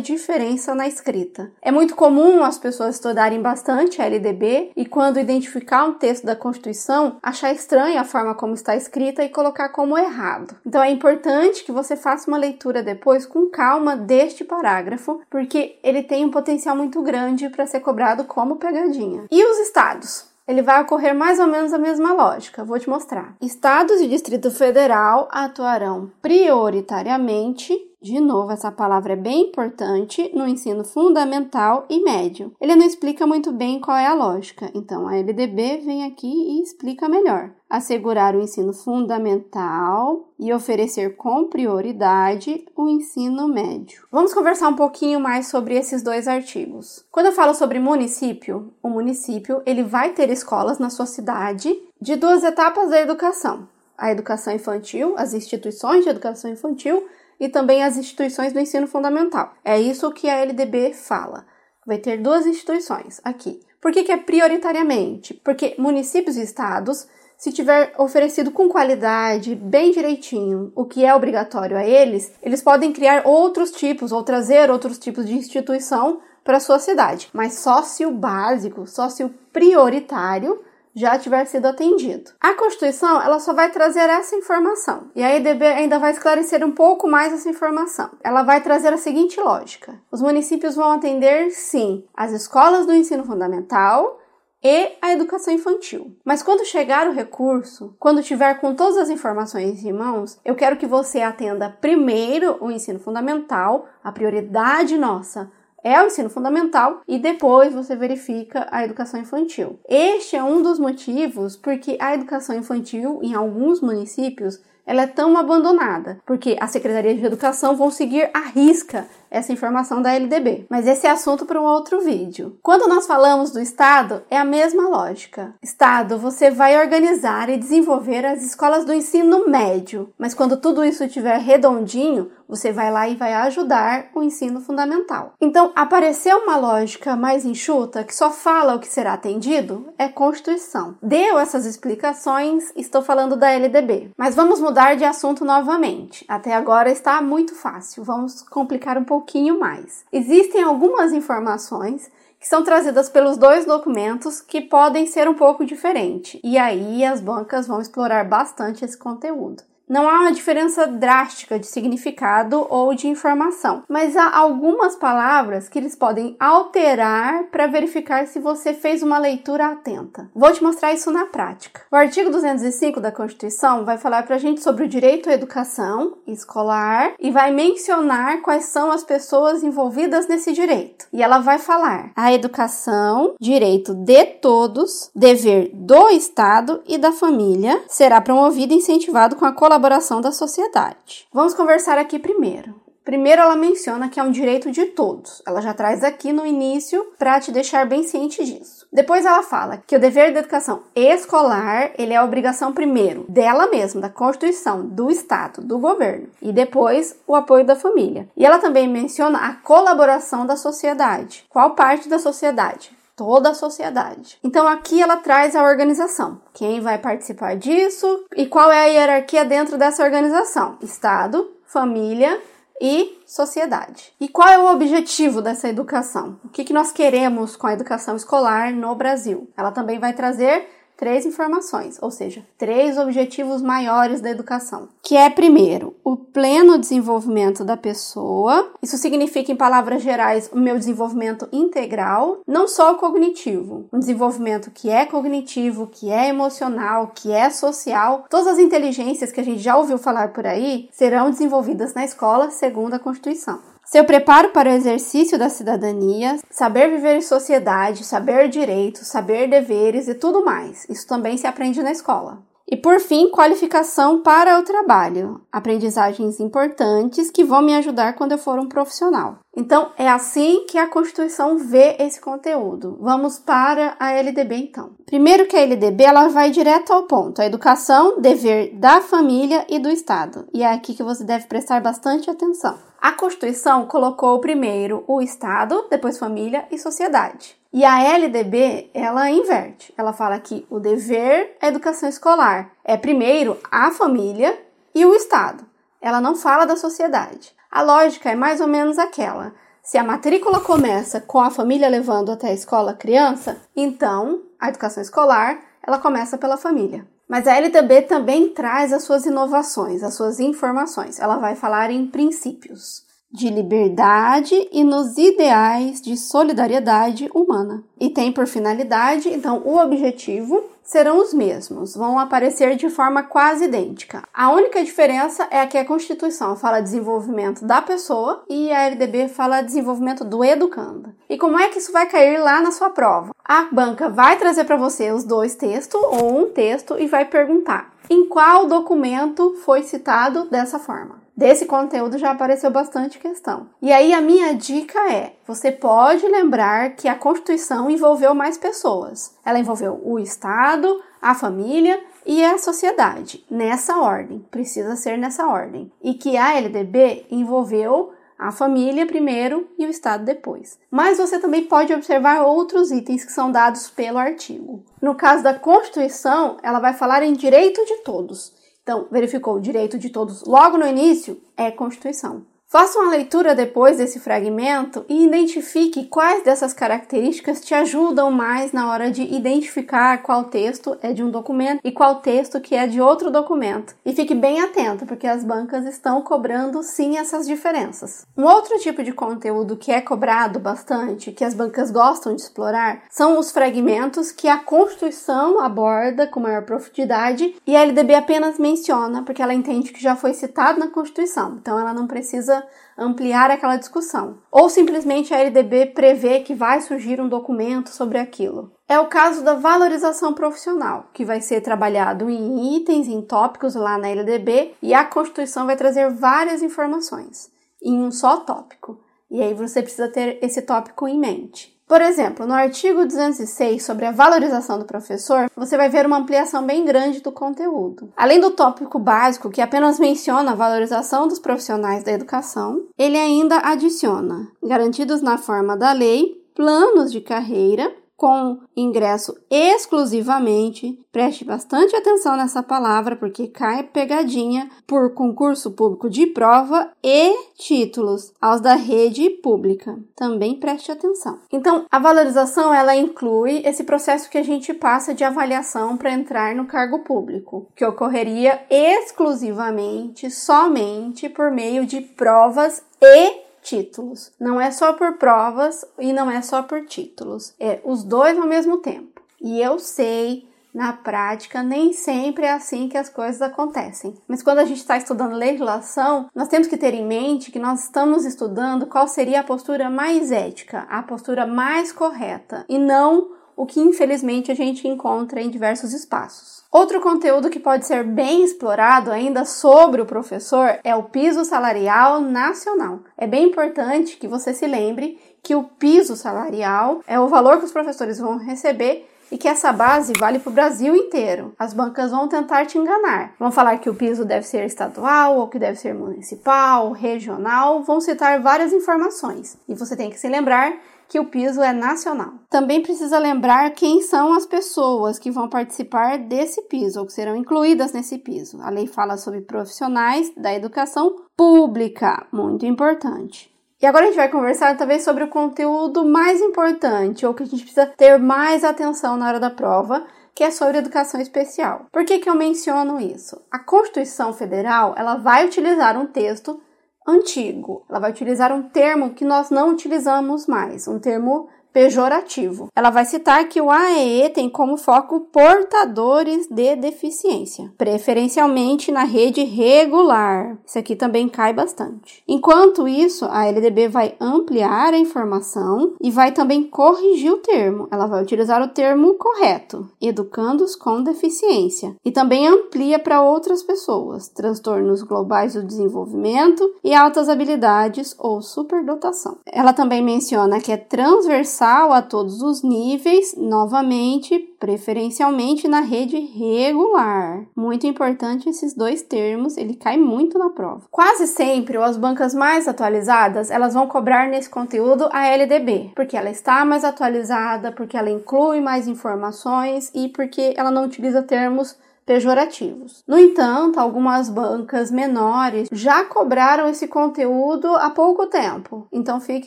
diferença 0.00 0.74
na 0.74 0.88
escrita. 0.88 1.52
É 1.60 1.70
muito 1.70 1.94
comum 1.94 2.42
as 2.42 2.58
pessoas 2.58 2.94
estudarem 2.94 3.42
bastante 3.42 4.00
a 4.00 4.06
LDB 4.06 4.72
e, 4.74 4.86
quando 4.86 5.20
identificar 5.20 5.84
um 5.84 5.94
texto 5.94 6.24
da 6.24 6.36
Constituição, 6.36 7.16
achar 7.22 7.52
estranha 7.52 8.00
a 8.00 8.04
forma 8.04 8.34
como 8.34 8.54
está 8.54 8.69
está 8.70 8.76
escrita 8.76 9.24
e 9.24 9.28
colocar 9.28 9.70
como 9.70 9.98
errado. 9.98 10.56
Então 10.64 10.82
é 10.82 10.90
importante 10.90 11.64
que 11.64 11.72
você 11.72 11.96
faça 11.96 12.28
uma 12.28 12.38
leitura 12.38 12.82
depois 12.82 13.26
com 13.26 13.46
calma 13.46 13.96
deste 13.96 14.44
parágrafo, 14.44 15.20
porque 15.28 15.78
ele 15.82 16.02
tem 16.02 16.24
um 16.24 16.30
potencial 16.30 16.76
muito 16.76 17.02
grande 17.02 17.48
para 17.48 17.66
ser 17.66 17.80
cobrado 17.80 18.24
como 18.24 18.56
pegadinha. 18.56 19.24
E 19.30 19.44
os 19.44 19.58
estados? 19.58 20.30
ele 20.48 20.62
vai 20.62 20.82
ocorrer 20.82 21.14
mais 21.14 21.38
ou 21.38 21.46
menos 21.46 21.72
a 21.72 21.78
mesma 21.78 22.12
lógica. 22.12 22.64
Vou 22.64 22.76
te 22.76 22.90
mostrar. 22.90 23.36
Estados 23.40 24.00
e 24.00 24.08
Distrito 24.08 24.50
Federal 24.50 25.28
atuarão 25.30 26.10
prioritariamente 26.20 27.72
de 28.02 28.18
novo, 28.18 28.50
essa 28.50 28.72
palavra 28.72 29.12
é 29.12 29.16
bem 29.16 29.48
importante 29.48 30.30
no 30.34 30.48
ensino 30.48 30.84
fundamental 30.84 31.84
e 31.90 32.02
médio. 32.02 32.50
Ele 32.58 32.74
não 32.74 32.86
explica 32.86 33.26
muito 33.26 33.52
bem 33.52 33.78
qual 33.78 33.96
é 33.96 34.06
a 34.06 34.14
lógica, 34.14 34.70
então 34.74 35.06
a 35.06 35.16
LDB 35.16 35.82
vem 35.84 36.04
aqui 36.04 36.26
e 36.26 36.62
explica 36.62 37.10
melhor. 37.10 37.52
Assegurar 37.68 38.34
o 38.34 38.40
ensino 38.40 38.72
fundamental 38.72 40.32
e 40.38 40.50
oferecer 40.50 41.14
com 41.16 41.48
prioridade 41.48 42.64
o 42.74 42.88
ensino 42.88 43.46
médio. 43.46 44.06
Vamos 44.10 44.32
conversar 44.32 44.68
um 44.68 44.76
pouquinho 44.76 45.20
mais 45.20 45.48
sobre 45.48 45.74
esses 45.74 46.02
dois 46.02 46.26
artigos. 46.26 47.04
Quando 47.12 47.26
eu 47.26 47.32
falo 47.32 47.54
sobre 47.54 47.78
município, 47.78 48.72
o 48.82 48.88
município 48.88 49.60
ele 49.66 49.82
vai 49.82 50.14
ter 50.14 50.30
escolas 50.30 50.78
na 50.78 50.88
sua 50.88 51.06
cidade 51.06 51.78
de 52.00 52.16
duas 52.16 52.42
etapas 52.42 52.88
da 52.88 52.98
educação 52.98 53.68
a 54.00 54.10
educação 54.10 54.54
infantil, 54.54 55.14
as 55.18 55.34
instituições 55.34 56.04
de 56.04 56.08
educação 56.08 56.50
infantil 56.50 57.06
e 57.40 57.48
também 57.48 57.82
as 57.82 57.96
instituições 57.96 58.52
do 58.52 58.60
ensino 58.60 58.86
fundamental. 58.86 59.54
É 59.64 59.80
isso 59.80 60.12
que 60.12 60.28
a 60.28 60.36
LDB 60.36 60.92
fala. 60.92 61.46
Vai 61.86 61.96
ter 61.96 62.18
duas 62.18 62.46
instituições 62.46 63.20
aqui. 63.24 63.58
Por 63.80 63.90
que, 63.90 64.04
que 64.04 64.12
é 64.12 64.16
prioritariamente? 64.18 65.32
Porque 65.32 65.74
municípios 65.78 66.36
e 66.36 66.42
estados, 66.42 67.08
se 67.38 67.50
tiver 67.50 67.94
oferecido 67.96 68.50
com 68.50 68.68
qualidade, 68.68 69.54
bem 69.54 69.90
direitinho, 69.90 70.70
o 70.76 70.84
que 70.84 71.06
é 71.06 71.14
obrigatório 71.14 71.78
a 71.78 71.84
eles, 71.86 72.30
eles 72.42 72.62
podem 72.62 72.92
criar 72.92 73.26
outros 73.26 73.70
tipos 73.70 74.12
ou 74.12 74.22
trazer 74.22 74.70
outros 74.70 74.98
tipos 74.98 75.24
de 75.24 75.34
instituição 75.34 76.20
para 76.44 76.58
a 76.58 76.60
sua 76.60 76.78
cidade. 76.78 77.30
Mas 77.32 77.54
só 77.54 77.82
se 77.82 78.04
o 78.04 78.10
básico, 78.10 78.86
só 78.86 79.08
se 79.08 79.24
o 79.24 79.30
prioritário 79.50 80.60
já 80.94 81.18
tiver 81.18 81.44
sido 81.44 81.66
atendido. 81.66 82.32
A 82.40 82.54
Constituição 82.54 83.20
ela 83.20 83.38
só 83.38 83.52
vai 83.52 83.70
trazer 83.70 84.08
essa 84.08 84.36
informação 84.36 85.10
e 85.14 85.22
a 85.22 85.34
EDB 85.36 85.64
ainda 85.64 85.98
vai 85.98 86.12
esclarecer 86.12 86.64
um 86.64 86.72
pouco 86.72 87.08
mais 87.08 87.32
essa 87.32 87.48
informação. 87.48 88.10
Ela 88.22 88.42
vai 88.42 88.60
trazer 88.62 88.92
a 88.92 88.98
seguinte 88.98 89.40
lógica: 89.40 90.00
os 90.10 90.20
municípios 90.20 90.74
vão 90.74 90.92
atender 90.92 91.50
sim 91.50 92.04
as 92.14 92.32
escolas 92.32 92.86
do 92.86 92.94
ensino 92.94 93.24
fundamental 93.24 94.18
e 94.62 94.92
a 95.00 95.12
educação 95.12 95.54
infantil. 95.54 96.16
Mas 96.24 96.42
quando 96.42 96.66
chegar 96.66 97.08
o 97.08 97.12
recurso, 97.12 97.94
quando 97.98 98.22
tiver 98.22 98.60
com 98.60 98.74
todas 98.74 98.98
as 98.98 99.08
informações 99.08 99.82
em 99.82 99.92
mãos, 99.92 100.38
eu 100.44 100.54
quero 100.54 100.76
que 100.76 100.86
você 100.86 101.22
atenda 101.22 101.74
primeiro 101.80 102.58
o 102.60 102.70
ensino 102.70 102.98
fundamental, 102.98 103.86
a 104.04 104.12
prioridade 104.12 104.98
nossa 104.98 105.50
é 105.82 106.00
o 106.02 106.06
ensino 106.06 106.30
fundamental 106.30 107.00
e 107.06 107.18
depois 107.18 107.74
você 107.74 107.96
verifica 107.96 108.66
a 108.70 108.84
educação 108.84 109.20
infantil. 109.20 109.78
Este 109.88 110.36
é 110.36 110.42
um 110.42 110.62
dos 110.62 110.78
motivos 110.78 111.56
porque 111.56 111.96
a 112.00 112.14
educação 112.14 112.56
infantil 112.56 113.20
em 113.22 113.34
alguns 113.34 113.80
municípios 113.80 114.60
ela 114.86 115.02
é 115.02 115.06
tão 115.06 115.36
abandonada, 115.36 116.20
porque 116.26 116.56
a 116.58 116.66
Secretaria 116.66 117.14
de 117.14 117.24
Educação 117.24 117.76
vão 117.76 117.90
seguir 117.90 118.28
à 118.34 118.40
risca 118.40 119.06
essa 119.30 119.52
informação 119.52 120.02
da 120.02 120.12
LDB. 120.12 120.66
Mas 120.68 120.86
esse 120.86 121.06
é 121.06 121.10
assunto 121.10 121.46
para 121.46 121.60
um 121.60 121.64
outro 121.64 122.00
vídeo. 122.00 122.58
Quando 122.62 122.88
nós 122.88 123.06
falamos 123.06 123.50
do 123.50 123.60
Estado, 123.60 124.22
é 124.30 124.36
a 124.36 124.44
mesma 124.44 124.88
lógica. 124.88 125.54
Estado, 125.62 126.18
você 126.18 126.50
vai 126.50 126.80
organizar 126.80 127.48
e 127.48 127.56
desenvolver 127.56 128.26
as 128.26 128.42
escolas 128.42 128.84
do 128.84 128.92
ensino 128.92 129.48
médio, 129.48 130.12
mas 130.18 130.34
quando 130.34 130.56
tudo 130.56 130.84
isso 130.84 131.04
estiver 131.04 131.38
redondinho, 131.38 132.30
você 132.50 132.72
vai 132.72 132.90
lá 132.90 133.08
e 133.08 133.14
vai 133.14 133.32
ajudar 133.32 134.06
o 134.12 134.22
ensino 134.22 134.60
fundamental. 134.60 135.34
Então, 135.40 135.70
apareceu 135.76 136.38
uma 136.38 136.56
lógica 136.56 137.14
mais 137.14 137.44
enxuta 137.44 138.02
que 138.02 138.14
só 138.14 138.30
fala 138.30 138.74
o 138.74 138.80
que 138.80 138.88
será 138.88 139.12
atendido? 139.12 139.92
É 139.96 140.08
Constituição. 140.08 140.96
Deu 141.00 141.38
essas 141.38 141.64
explicações, 141.64 142.72
estou 142.74 143.02
falando 143.02 143.36
da 143.36 143.50
LDB. 143.52 144.10
Mas 144.16 144.34
vamos 144.34 144.60
mudar 144.60 144.96
de 144.96 145.04
assunto 145.04 145.44
novamente. 145.44 146.24
Até 146.28 146.52
agora 146.52 146.90
está 146.90 147.22
muito 147.22 147.54
fácil, 147.54 148.02
vamos 148.02 148.42
complicar 148.42 148.98
um 148.98 149.04
pouquinho 149.20 149.60
mais. 149.60 150.04
Existem 150.10 150.62
algumas 150.62 151.12
informações 151.12 152.10
que 152.38 152.48
são 152.48 152.64
trazidas 152.64 153.10
pelos 153.10 153.36
dois 153.36 153.66
documentos 153.66 154.40
que 154.40 154.62
podem 154.62 155.06
ser 155.06 155.28
um 155.28 155.34
pouco 155.34 155.64
diferentes, 155.64 156.40
e 156.42 156.56
aí 156.56 157.04
as 157.04 157.20
bancas 157.20 157.66
vão 157.66 157.82
explorar 157.82 158.26
bastante 158.26 158.82
esse 158.82 158.96
conteúdo. 158.96 159.62
Não 159.90 160.08
há 160.08 160.20
uma 160.20 160.30
diferença 160.30 160.86
drástica 160.86 161.58
de 161.58 161.66
significado 161.66 162.64
ou 162.70 162.94
de 162.94 163.08
informação, 163.08 163.82
mas 163.88 164.16
há 164.16 164.36
algumas 164.36 164.94
palavras 164.94 165.68
que 165.68 165.76
eles 165.76 165.96
podem 165.96 166.36
alterar 166.38 167.46
para 167.50 167.66
verificar 167.66 168.24
se 168.28 168.38
você 168.38 168.72
fez 168.72 169.02
uma 169.02 169.18
leitura 169.18 169.66
atenta. 169.66 170.30
Vou 170.32 170.52
te 170.52 170.62
mostrar 170.62 170.92
isso 170.92 171.10
na 171.10 171.26
prática. 171.26 171.80
O 171.90 171.96
artigo 171.96 172.30
205 172.30 173.00
da 173.00 173.10
Constituição 173.10 173.84
vai 173.84 173.98
falar 173.98 174.22
para 174.22 174.36
a 174.36 174.38
gente 174.38 174.62
sobre 174.62 174.84
o 174.84 174.88
direito 174.88 175.28
à 175.28 175.32
educação 175.32 176.18
escolar 176.24 177.14
e 177.18 177.32
vai 177.32 177.50
mencionar 177.50 178.42
quais 178.42 178.66
são 178.66 178.92
as 178.92 179.02
pessoas 179.02 179.64
envolvidas 179.64 180.28
nesse 180.28 180.52
direito. 180.52 181.08
E 181.12 181.20
ela 181.20 181.40
vai 181.40 181.58
falar 181.58 182.12
a 182.14 182.32
educação, 182.32 183.34
direito 183.40 183.92
de 183.92 184.24
todos, 184.24 185.10
dever 185.16 185.72
do 185.74 186.10
Estado 186.10 186.80
e 186.86 186.96
da 186.96 187.10
família, 187.10 187.82
será 187.88 188.20
promovido 188.20 188.72
e 188.72 188.76
incentivado 188.76 189.34
com 189.34 189.44
a 189.44 189.50
colaboração 189.50 189.79
colaboração 189.80 190.20
da 190.20 190.30
sociedade. 190.30 191.26
Vamos 191.32 191.54
conversar 191.54 191.96
aqui 191.96 192.18
primeiro. 192.18 192.78
Primeiro, 193.02 193.40
ela 193.40 193.56
menciona 193.56 194.10
que 194.10 194.20
é 194.20 194.22
um 194.22 194.30
direito 194.30 194.70
de 194.70 194.84
todos. 194.86 195.42
Ela 195.46 195.62
já 195.62 195.72
traz 195.72 196.04
aqui 196.04 196.34
no 196.34 196.44
início 196.44 197.02
para 197.18 197.40
te 197.40 197.50
deixar 197.50 197.86
bem 197.86 198.02
ciente 198.02 198.44
disso. 198.44 198.86
Depois 198.92 199.24
ela 199.24 199.42
fala 199.42 199.78
que 199.86 199.96
o 199.96 199.98
dever 199.98 200.34
da 200.34 200.40
educação 200.40 200.82
escolar, 200.94 201.92
ele 201.96 202.12
é 202.12 202.16
a 202.16 202.24
obrigação 202.24 202.74
primeiro 202.74 203.24
dela 203.26 203.68
mesma, 203.68 204.02
da 204.02 204.10
Constituição, 204.10 204.86
do 204.86 205.10
Estado, 205.10 205.62
do 205.62 205.78
governo, 205.78 206.28
e 206.42 206.52
depois 206.52 207.16
o 207.26 207.34
apoio 207.34 207.64
da 207.64 207.74
família. 207.74 208.28
E 208.36 208.44
ela 208.44 208.58
também 208.58 208.86
menciona 208.86 209.38
a 209.38 209.54
colaboração 209.54 210.44
da 210.44 210.56
sociedade. 210.56 211.46
Qual 211.48 211.70
parte 211.70 212.06
da 212.06 212.18
sociedade? 212.18 212.99
Toda 213.20 213.50
a 213.50 213.54
sociedade. 213.54 214.38
Então 214.42 214.66
aqui 214.66 215.02
ela 215.02 215.18
traz 215.18 215.54
a 215.54 215.62
organização, 215.62 216.40
quem 216.54 216.80
vai 216.80 216.96
participar 216.96 217.54
disso 217.54 218.24
e 218.34 218.46
qual 218.46 218.72
é 218.72 218.80
a 218.80 218.86
hierarquia 218.86 219.44
dentro 219.44 219.76
dessa 219.76 220.02
organização: 220.02 220.78
Estado, 220.80 221.50
família 221.66 222.40
e 222.80 223.20
sociedade. 223.26 224.14
E 224.18 224.26
qual 224.26 224.48
é 224.48 224.58
o 224.58 224.72
objetivo 224.72 225.42
dessa 225.42 225.68
educação? 225.68 226.40
O 226.42 226.48
que, 226.48 226.64
que 226.64 226.72
nós 226.72 226.92
queremos 226.92 227.56
com 227.56 227.66
a 227.66 227.74
educação 227.74 228.16
escolar 228.16 228.72
no 228.72 228.94
Brasil? 228.94 229.50
Ela 229.54 229.70
também 229.70 229.98
vai 229.98 230.14
trazer 230.14 230.66
três 231.00 231.24
informações, 231.24 231.98
ou 232.02 232.10
seja, 232.10 232.46
três 232.58 232.98
objetivos 232.98 233.62
maiores 233.62 234.20
da 234.20 234.28
educação, 234.28 234.90
que 235.02 235.16
é 235.16 235.30
primeiro, 235.30 235.96
o 236.04 236.14
pleno 236.14 236.76
desenvolvimento 236.76 237.64
da 237.64 237.74
pessoa. 237.74 238.70
Isso 238.82 238.98
significa 238.98 239.50
em 239.50 239.56
palavras 239.56 240.02
gerais 240.02 240.50
o 240.52 240.58
meu 240.58 240.78
desenvolvimento 240.78 241.48
integral, 241.50 242.40
não 242.46 242.68
só 242.68 242.92
o 242.92 242.96
cognitivo, 242.96 243.86
um 243.90 243.98
desenvolvimento 243.98 244.70
que 244.70 244.90
é 244.90 245.06
cognitivo, 245.06 245.86
que 245.86 246.10
é 246.10 246.28
emocional, 246.28 247.12
que 247.14 247.32
é 247.32 247.48
social. 247.48 248.26
Todas 248.28 248.48
as 248.48 248.58
inteligências 248.58 249.32
que 249.32 249.40
a 249.40 249.44
gente 249.44 249.62
já 249.62 249.78
ouviu 249.78 249.96
falar 249.96 250.34
por 250.34 250.46
aí 250.46 250.90
serão 250.92 251.30
desenvolvidas 251.30 251.94
na 251.94 252.04
escola 252.04 252.50
segundo 252.50 252.92
a 252.92 252.98
Constituição. 252.98 253.70
Seu 253.90 254.04
preparo 254.04 254.50
para 254.50 254.70
o 254.70 254.72
exercício 254.72 255.36
da 255.36 255.48
cidadania, 255.48 256.38
saber 256.48 256.88
viver 256.90 257.16
em 257.16 257.20
sociedade, 257.20 258.04
saber 258.04 258.48
direitos, 258.48 259.08
saber 259.08 259.50
deveres 259.50 260.06
e 260.06 260.14
tudo 260.14 260.44
mais. 260.44 260.88
Isso 260.88 261.08
também 261.08 261.36
se 261.36 261.44
aprende 261.44 261.82
na 261.82 261.90
escola. 261.90 262.38
E 262.70 262.76
por 262.76 263.00
fim, 263.00 263.28
qualificação 263.32 264.22
para 264.22 264.60
o 264.60 264.62
trabalho. 264.62 265.40
Aprendizagens 265.50 266.38
importantes 266.38 267.32
que 267.32 267.42
vão 267.42 267.62
me 267.62 267.74
ajudar 267.74 268.12
quando 268.12 268.30
eu 268.30 268.38
for 268.38 268.60
um 268.60 268.68
profissional. 268.68 269.40
Então, 269.56 269.90
é 269.98 270.08
assim 270.08 270.64
que 270.68 270.78
a 270.78 270.86
Constituição 270.86 271.58
vê 271.58 271.96
esse 271.98 272.20
conteúdo. 272.20 272.96
Vamos 273.00 273.38
para 273.38 273.96
a 273.98 274.12
LDB 274.12 274.54
então. 274.56 274.92
Primeiro 275.04 275.46
que 275.46 275.56
a 275.56 275.60
LDB 275.60 276.04
ela 276.04 276.28
vai 276.28 276.50
direto 276.50 276.92
ao 276.92 277.02
ponto. 277.04 277.42
A 277.42 277.46
educação, 277.46 278.20
dever 278.20 278.74
da 278.76 279.00
família 279.00 279.66
e 279.68 279.78
do 279.78 279.90
Estado. 279.90 280.46
E 280.54 280.62
é 280.62 280.72
aqui 280.72 280.94
que 280.94 281.02
você 281.02 281.24
deve 281.24 281.46
prestar 281.46 281.80
bastante 281.80 282.30
atenção. 282.30 282.78
A 283.00 283.12
Constituição 283.12 283.86
colocou 283.86 284.38
primeiro 284.40 285.02
o 285.08 285.20
Estado, 285.20 285.86
depois 285.90 286.18
família 286.18 286.66
e 286.70 286.78
sociedade. 286.78 287.56
E 287.72 287.84
a 287.84 288.02
LDB, 288.02 288.90
ela 288.92 289.30
inverte. 289.30 289.92
Ela 289.96 290.12
fala 290.12 290.38
que 290.38 290.66
o 290.68 290.78
dever 290.78 291.56
é 291.60 291.68
educação 291.68 292.08
escolar. 292.08 292.72
É 292.84 292.96
primeiro 292.96 293.56
a 293.70 293.90
família 293.90 294.56
e 294.94 295.04
o 295.06 295.14
Estado. 295.14 295.69
Ela 296.00 296.20
não 296.20 296.34
fala 296.34 296.64
da 296.64 296.76
sociedade. 296.76 297.52
A 297.70 297.82
lógica 297.82 298.30
é 298.30 298.34
mais 298.34 298.60
ou 298.60 298.66
menos 298.66 298.98
aquela. 298.98 299.52
Se 299.82 299.98
a 299.98 300.04
matrícula 300.04 300.60
começa 300.60 301.20
com 301.20 301.40
a 301.40 301.50
família 301.50 301.88
levando 301.88 302.30
até 302.30 302.48
a 302.48 302.54
escola 302.54 302.92
a 302.92 302.96
criança, 302.96 303.56
então 303.74 304.42
a 304.58 304.68
educação 304.68 305.02
escolar 305.02 305.60
ela 305.82 305.98
começa 305.98 306.38
pela 306.38 306.56
família. 306.56 307.06
Mas 307.28 307.46
a 307.46 307.54
LDB 307.56 308.02
também 308.02 308.48
traz 308.48 308.92
as 308.92 309.04
suas 309.04 309.24
inovações, 309.24 310.02
as 310.02 310.14
suas 310.14 310.40
informações. 310.40 311.18
Ela 311.20 311.38
vai 311.38 311.54
falar 311.54 311.90
em 311.90 312.06
princípios 312.06 313.08
de 313.32 313.48
liberdade 313.48 314.68
e 314.72 314.82
nos 314.82 315.16
ideais 315.16 316.00
de 316.00 316.16
solidariedade 316.16 317.30
humana. 317.32 317.84
E 317.98 318.10
tem 318.10 318.32
por 318.32 318.46
finalidade, 318.46 319.28
então, 319.28 319.62
o 319.64 319.78
objetivo 319.78 320.64
serão 320.82 321.22
os 321.22 321.32
mesmos, 321.32 321.94
vão 321.94 322.18
aparecer 322.18 322.74
de 322.74 322.90
forma 322.90 323.22
quase 323.22 323.66
idêntica. 323.66 324.24
A 324.34 324.50
única 324.50 324.82
diferença 324.82 325.46
é 325.48 325.64
que 325.64 325.78
a 325.78 325.84
Constituição 325.84 326.56
fala 326.56 326.80
desenvolvimento 326.80 327.64
da 327.64 327.80
pessoa 327.80 328.42
e 328.48 328.72
a 328.72 328.86
LDB 328.86 329.28
fala 329.28 329.60
desenvolvimento 329.60 330.24
do 330.24 330.44
educando. 330.44 331.14
E 331.28 331.38
como 331.38 331.56
é 331.60 331.68
que 331.68 331.78
isso 331.78 331.92
vai 331.92 332.06
cair 332.06 332.38
lá 332.38 332.60
na 332.60 332.72
sua 332.72 332.90
prova? 332.90 333.30
A 333.44 333.68
banca 333.70 334.08
vai 334.08 334.36
trazer 334.36 334.64
para 334.64 334.76
você 334.76 335.12
os 335.12 335.22
dois 335.22 335.54
textos 335.54 336.00
ou 336.02 336.40
um 336.40 336.50
texto 336.50 336.98
e 336.98 337.06
vai 337.06 337.24
perguntar 337.24 337.94
em 338.10 338.28
qual 338.28 338.66
documento 338.66 339.54
foi 339.64 339.84
citado 339.84 340.46
dessa 340.50 340.80
forma. 340.80 341.19
Desse 341.40 341.64
conteúdo 341.64 342.18
já 342.18 342.32
apareceu 342.32 342.70
bastante 342.70 343.18
questão. 343.18 343.70
E 343.80 343.90
aí 343.90 344.12
a 344.12 344.20
minha 344.20 344.52
dica 344.54 345.10
é: 345.10 345.32
você 345.46 345.72
pode 345.72 346.26
lembrar 346.26 346.90
que 346.90 347.08
a 347.08 347.14
Constituição 347.14 347.88
envolveu 347.88 348.34
mais 348.34 348.58
pessoas. 348.58 349.34
Ela 349.42 349.58
envolveu 349.58 349.98
o 350.04 350.18
Estado, 350.18 351.02
a 351.22 351.34
família 351.34 351.98
e 352.26 352.44
a 352.44 352.58
sociedade, 352.58 353.42
nessa 353.50 353.98
ordem, 353.98 354.44
precisa 354.50 354.94
ser 354.96 355.16
nessa 355.16 355.46
ordem. 355.46 355.90
E 356.02 356.12
que 356.12 356.36
a 356.36 356.52
LDB 356.58 357.24
envolveu 357.30 358.12
a 358.38 358.52
família 358.52 359.06
primeiro 359.06 359.66
e 359.78 359.86
o 359.86 359.90
Estado 359.90 360.26
depois. 360.26 360.78
Mas 360.90 361.16
você 361.16 361.38
também 361.38 361.64
pode 361.64 361.94
observar 361.94 362.42
outros 362.42 362.90
itens 362.90 363.24
que 363.24 363.32
são 363.32 363.50
dados 363.50 363.88
pelo 363.88 364.18
artigo. 364.18 364.84
No 365.00 365.14
caso 365.14 365.42
da 365.42 365.54
Constituição, 365.54 366.58
ela 366.62 366.80
vai 366.80 366.92
falar 366.92 367.22
em 367.22 367.32
direito 367.32 367.82
de 367.86 367.96
todos. 368.02 368.59
Então, 368.90 369.06
verificou 369.08 369.54
o 369.54 369.60
direito 369.60 369.96
de 369.96 370.10
todos 370.10 370.42
logo 370.42 370.76
no 370.76 370.84
início, 370.84 371.40
é 371.56 371.70
Constituição. 371.70 372.44
Faça 372.72 373.00
uma 373.00 373.10
leitura 373.10 373.52
depois 373.52 373.96
desse 373.96 374.20
fragmento 374.20 375.04
e 375.08 375.24
identifique 375.26 376.04
quais 376.04 376.44
dessas 376.44 376.72
características 376.72 377.60
te 377.60 377.74
ajudam 377.74 378.30
mais 378.30 378.70
na 378.70 378.88
hora 378.88 379.10
de 379.10 379.22
identificar 379.22 380.22
qual 380.22 380.44
texto 380.44 380.96
é 381.02 381.12
de 381.12 381.20
um 381.20 381.32
documento 381.32 381.80
e 381.82 381.90
qual 381.90 382.20
texto 382.20 382.60
que 382.60 382.76
é 382.76 382.86
de 382.86 383.00
outro 383.00 383.28
documento. 383.28 383.96
E 384.06 384.12
fique 384.12 384.36
bem 384.36 384.60
atento, 384.60 385.04
porque 385.04 385.26
as 385.26 385.42
bancas 385.42 385.84
estão 385.84 386.22
cobrando 386.22 386.80
sim 386.84 387.18
essas 387.18 387.44
diferenças. 387.44 388.24
Um 388.38 388.44
outro 388.44 388.78
tipo 388.78 389.02
de 389.02 389.10
conteúdo 389.12 389.76
que 389.76 389.90
é 389.90 390.00
cobrado 390.00 390.60
bastante, 390.60 391.32
que 391.32 391.44
as 391.44 391.54
bancas 391.54 391.90
gostam 391.90 392.36
de 392.36 392.42
explorar, 392.42 393.02
são 393.10 393.36
os 393.36 393.50
fragmentos 393.50 394.30
que 394.30 394.46
a 394.46 394.58
Constituição 394.58 395.58
aborda 395.58 396.24
com 396.28 396.38
maior 396.38 396.62
profundidade 396.62 397.52
e 397.66 397.74
a 397.74 397.82
LDB 397.82 398.14
apenas 398.14 398.60
menciona, 398.60 399.24
porque 399.24 399.42
ela 399.42 399.54
entende 399.54 399.92
que 399.92 400.00
já 400.00 400.14
foi 400.14 400.34
citado 400.34 400.78
na 400.78 400.86
Constituição, 400.86 401.58
então 401.60 401.76
ela 401.76 401.92
não 401.92 402.06
precisa 402.06 402.59
ampliar 403.00 403.50
aquela 403.50 403.76
discussão. 403.76 404.38
Ou 404.52 404.68
simplesmente 404.68 405.32
a 405.32 405.38
LDB 405.38 405.86
prevê 405.86 406.40
que 406.40 406.54
vai 406.54 406.82
surgir 406.82 407.20
um 407.20 407.28
documento 407.28 407.88
sobre 407.88 408.18
aquilo. 408.18 408.70
É 408.86 409.00
o 409.00 409.08
caso 409.08 409.42
da 409.42 409.54
valorização 409.54 410.34
profissional, 410.34 411.08
que 411.14 411.24
vai 411.24 411.40
ser 411.40 411.62
trabalhado 411.62 412.28
em 412.28 412.76
itens, 412.76 413.08
em 413.08 413.22
tópicos 413.22 413.74
lá 413.74 413.96
na 413.96 414.08
LDB, 414.08 414.74
e 414.82 414.92
a 414.92 415.04
Constituição 415.04 415.64
vai 415.64 415.76
trazer 415.76 416.10
várias 416.10 416.62
informações 416.62 417.50
em 417.82 417.98
um 417.98 418.10
só 418.10 418.38
tópico. 418.38 419.00
E 419.30 419.40
aí 419.40 419.54
você 419.54 419.80
precisa 419.80 420.08
ter 420.08 420.38
esse 420.42 420.60
tópico 420.62 421.08
em 421.08 421.18
mente. 421.18 421.79
Por 421.90 422.00
exemplo, 422.02 422.46
no 422.46 422.54
artigo 422.54 423.04
206 423.04 423.82
sobre 423.82 424.06
a 424.06 424.12
valorização 424.12 424.78
do 424.78 424.84
professor, 424.84 425.50
você 425.56 425.76
vai 425.76 425.88
ver 425.88 426.06
uma 426.06 426.18
ampliação 426.18 426.64
bem 426.64 426.84
grande 426.84 427.20
do 427.20 427.32
conteúdo. 427.32 428.12
Além 428.16 428.38
do 428.38 428.52
tópico 428.52 428.96
básico, 428.96 429.50
que 429.50 429.60
apenas 429.60 429.98
menciona 429.98 430.52
a 430.52 430.54
valorização 430.54 431.26
dos 431.26 431.40
profissionais 431.40 432.04
da 432.04 432.12
educação, 432.12 432.84
ele 432.96 433.18
ainda 433.18 433.56
adiciona, 433.56 434.46
garantidos 434.62 435.20
na 435.20 435.36
forma 435.36 435.76
da 435.76 435.90
lei, 435.90 436.40
planos 436.54 437.10
de 437.10 437.20
carreira 437.20 437.92
com 438.20 438.58
ingresso 438.76 439.34
exclusivamente. 439.50 441.00
Preste 441.10 441.42
bastante 441.42 441.96
atenção 441.96 442.36
nessa 442.36 442.62
palavra 442.62 443.16
porque 443.16 443.48
cai 443.48 443.82
pegadinha 443.82 444.68
por 444.86 445.14
concurso 445.14 445.70
público 445.70 446.10
de 446.10 446.26
prova 446.26 446.90
e 447.02 447.34
títulos 447.56 448.34
aos 448.38 448.60
da 448.60 448.74
rede 448.74 449.30
pública. 449.30 449.98
Também 450.14 450.60
preste 450.60 450.92
atenção. 450.92 451.38
Então, 451.50 451.86
a 451.90 451.98
valorização 451.98 452.74
ela 452.74 452.94
inclui 452.94 453.62
esse 453.64 453.84
processo 453.84 454.28
que 454.28 454.36
a 454.36 454.44
gente 454.44 454.74
passa 454.74 455.14
de 455.14 455.24
avaliação 455.24 455.96
para 455.96 456.12
entrar 456.12 456.54
no 456.54 456.66
cargo 456.66 456.98
público, 456.98 457.68
que 457.74 457.86
ocorreria 457.86 458.60
exclusivamente 458.68 460.30
somente 460.30 461.26
por 461.26 461.50
meio 461.50 461.86
de 461.86 462.02
provas 462.02 462.84
e 463.00 463.49
títulos. 463.62 464.32
Não 464.38 464.60
é 464.60 464.70
só 464.70 464.92
por 464.92 465.18
provas 465.18 465.84
e 465.98 466.12
não 466.12 466.30
é 466.30 466.42
só 466.42 466.62
por 466.62 466.84
títulos. 466.86 467.54
É 467.58 467.80
os 467.84 468.04
dois 468.04 468.38
ao 468.38 468.46
mesmo 468.46 468.78
tempo. 468.78 469.20
E 469.40 469.60
eu 469.60 469.78
sei, 469.78 470.46
na 470.72 470.92
prática, 470.92 471.62
nem 471.62 471.92
sempre 471.92 472.44
é 472.44 472.52
assim 472.52 472.88
que 472.88 472.98
as 472.98 473.08
coisas 473.08 473.40
acontecem. 473.42 474.14
Mas 474.28 474.42
quando 474.42 474.58
a 474.58 474.64
gente 474.64 474.78
está 474.78 474.96
estudando 474.96 475.34
legislação, 475.34 476.28
nós 476.34 476.48
temos 476.48 476.68
que 476.68 476.76
ter 476.76 476.94
em 476.94 477.06
mente 477.06 477.50
que 477.50 477.58
nós 477.58 477.84
estamos 477.84 478.24
estudando 478.24 478.86
qual 478.86 479.08
seria 479.08 479.40
a 479.40 479.44
postura 479.44 479.90
mais 479.90 480.30
ética, 480.30 480.86
a 480.90 481.02
postura 481.02 481.46
mais 481.46 481.92
correta, 481.92 482.64
e 482.68 482.78
não 482.78 483.39
o 483.60 483.66
que 483.66 483.78
infelizmente 483.78 484.50
a 484.50 484.54
gente 484.54 484.88
encontra 484.88 485.38
em 485.38 485.50
diversos 485.50 485.92
espaços. 485.92 486.64
Outro 486.72 486.98
conteúdo 486.98 487.50
que 487.50 487.60
pode 487.60 487.84
ser 487.84 488.02
bem 488.02 488.42
explorado 488.42 489.10
ainda 489.10 489.44
sobre 489.44 490.00
o 490.00 490.06
professor 490.06 490.78
é 490.82 490.96
o 490.96 491.02
piso 491.02 491.44
salarial 491.44 492.22
nacional. 492.22 493.00
É 493.18 493.26
bem 493.26 493.48
importante 493.48 494.16
que 494.16 494.26
você 494.26 494.54
se 494.54 494.66
lembre 494.66 495.18
que 495.42 495.54
o 495.54 495.64
piso 495.64 496.16
salarial 496.16 497.02
é 497.06 497.20
o 497.20 497.28
valor 497.28 497.58
que 497.58 497.66
os 497.66 497.72
professores 497.72 498.18
vão 498.18 498.38
receber 498.38 499.06
e 499.30 499.36
que 499.36 499.46
essa 499.46 499.70
base 499.74 500.14
vale 500.18 500.38
para 500.38 500.50
o 500.50 500.54
Brasil 500.54 500.96
inteiro. 500.96 501.54
As 501.58 501.74
bancas 501.74 502.10
vão 502.10 502.28
tentar 502.28 502.64
te 502.64 502.78
enganar. 502.78 503.34
Vão 503.38 503.52
falar 503.52 503.76
que 503.76 503.90
o 503.90 503.94
piso 503.94 504.24
deve 504.24 504.46
ser 504.46 504.64
estadual 504.64 505.36
ou 505.36 505.48
que 505.48 505.58
deve 505.58 505.78
ser 505.78 505.94
municipal, 505.94 506.92
regional, 506.92 507.82
vão 507.82 508.00
citar 508.00 508.40
várias 508.40 508.72
informações. 508.72 509.58
E 509.68 509.74
você 509.74 509.94
tem 509.94 510.08
que 510.08 510.18
se 510.18 510.28
lembrar 510.28 510.72
que 511.10 511.18
o 511.18 511.24
piso 511.24 511.60
é 511.60 511.72
nacional. 511.72 512.34
Também 512.48 512.80
precisa 512.80 513.18
lembrar 513.18 513.72
quem 513.72 514.00
são 514.00 514.32
as 514.32 514.46
pessoas 514.46 515.18
que 515.18 515.28
vão 515.28 515.48
participar 515.48 516.16
desse 516.18 516.62
piso 516.62 517.00
ou 517.00 517.06
que 517.06 517.12
serão 517.12 517.34
incluídas 517.34 517.92
nesse 517.92 518.16
piso. 518.16 518.62
A 518.62 518.70
lei 518.70 518.86
fala 518.86 519.16
sobre 519.16 519.40
profissionais 519.40 520.32
da 520.36 520.54
educação 520.54 521.16
pública, 521.36 522.28
muito 522.32 522.64
importante. 522.64 523.52
E 523.82 523.86
agora 523.86 524.04
a 524.04 524.06
gente 524.06 524.16
vai 524.16 524.28
conversar 524.28 524.76
talvez 524.76 525.02
sobre 525.02 525.24
o 525.24 525.28
conteúdo 525.28 526.04
mais 526.04 526.40
importante 526.40 527.26
ou 527.26 527.34
que 527.34 527.42
a 527.42 527.46
gente 527.46 527.64
precisa 527.64 527.86
ter 527.86 528.16
mais 528.16 528.62
atenção 528.62 529.16
na 529.16 529.26
hora 529.26 529.40
da 529.40 529.50
prova, 529.50 530.06
que 530.32 530.44
é 530.44 530.50
sobre 530.52 530.78
educação 530.78 531.20
especial. 531.20 531.86
Por 531.90 532.04
que, 532.04 532.20
que 532.20 532.30
eu 532.30 532.36
menciono 532.36 533.00
isso? 533.00 533.40
A 533.50 533.58
Constituição 533.58 534.32
Federal 534.32 534.94
ela 534.96 535.16
vai 535.16 535.44
utilizar 535.44 535.98
um 535.98 536.06
texto 536.06 536.60
antigo. 537.06 537.84
Ela 537.88 537.98
vai 537.98 538.10
utilizar 538.10 538.52
um 538.52 538.62
termo 538.62 539.14
que 539.14 539.24
nós 539.24 539.50
não 539.50 539.70
utilizamos 539.70 540.46
mais, 540.46 540.86
um 540.86 540.98
termo 540.98 541.48
pejorativo. 541.72 542.68
Ela 542.74 542.90
vai 542.90 543.04
citar 543.04 543.48
que 543.48 543.60
o 543.60 543.70
AEE 543.70 544.30
tem 544.30 544.48
como 544.48 544.76
foco 544.76 545.20
portadores 545.32 546.46
de 546.48 546.76
deficiência, 546.76 547.72
preferencialmente 547.78 548.90
na 548.90 549.04
rede 549.04 549.42
regular. 549.44 550.58
Isso 550.66 550.78
aqui 550.78 550.96
também 550.96 551.28
cai 551.28 551.52
bastante. 551.52 552.22
Enquanto 552.26 552.88
isso, 552.88 553.24
a 553.26 553.46
LDB 553.46 553.88
vai 553.88 554.14
ampliar 554.20 554.92
a 554.92 554.98
informação 554.98 555.94
e 556.00 556.10
vai 556.10 556.32
também 556.32 556.62
corrigir 556.64 557.32
o 557.32 557.38
termo. 557.38 557.88
Ela 557.90 558.06
vai 558.06 558.22
utilizar 558.22 558.62
o 558.62 558.68
termo 558.68 559.14
correto, 559.14 559.88
educandos 560.00 560.74
com 560.74 561.02
deficiência, 561.02 561.94
e 562.04 562.10
também 562.10 562.46
amplia 562.46 562.98
para 562.98 563.22
outras 563.22 563.62
pessoas, 563.62 564.28
transtornos 564.28 565.02
globais 565.02 565.54
do 565.54 565.64
desenvolvimento 565.64 566.68
e 566.82 566.94
altas 566.94 567.28
habilidades 567.28 568.14
ou 568.18 568.42
superdotação. 568.42 569.38
Ela 569.46 569.72
também 569.72 570.02
menciona 570.02 570.60
que 570.60 570.72
é 570.72 570.76
transversal 570.76 571.59
a 571.60 572.00
todos 572.00 572.42
os 572.42 572.62
níveis, 572.62 573.34
novamente, 573.36 574.38
preferencialmente 574.58 575.68
na 575.68 575.80
rede 575.80 576.18
regular. 576.18 577.44
Muito 577.54 577.86
importante 577.86 578.48
esses 578.48 578.74
dois 578.74 579.02
termos, 579.02 579.56
ele 579.56 579.74
cai 579.74 579.96
muito 579.96 580.38
na 580.38 580.50
prova. 580.50 580.82
Quase 580.90 581.26
sempre, 581.26 581.76
ou 581.76 581.84
as 581.84 581.96
bancas 581.96 582.34
mais 582.34 582.66
atualizadas, 582.66 583.50
elas 583.50 583.74
vão 583.74 583.86
cobrar 583.86 584.28
nesse 584.28 584.48
conteúdo 584.48 585.08
a 585.12 585.26
LDB, 585.26 585.92
porque 585.94 586.16
ela 586.16 586.30
está 586.30 586.64
mais 586.64 586.84
atualizada, 586.84 587.72
porque 587.72 587.96
ela 587.96 588.10
inclui 588.10 588.60
mais 588.60 588.88
informações 588.88 589.90
e 589.94 590.08
porque 590.08 590.54
ela 590.56 590.70
não 590.70 590.84
utiliza 590.84 591.22
termos 591.22 591.76
pejorativos. 592.10 593.04
No 593.06 593.16
entanto, 593.16 593.78
algumas 593.78 594.28
bancas 594.28 594.90
menores 594.90 595.68
já 595.70 596.02
cobraram 596.02 596.68
esse 596.68 596.88
conteúdo 596.88 597.68
há 597.76 597.88
pouco 597.88 598.26
tempo, 598.26 598.88
então 598.92 599.20
fique 599.20 599.46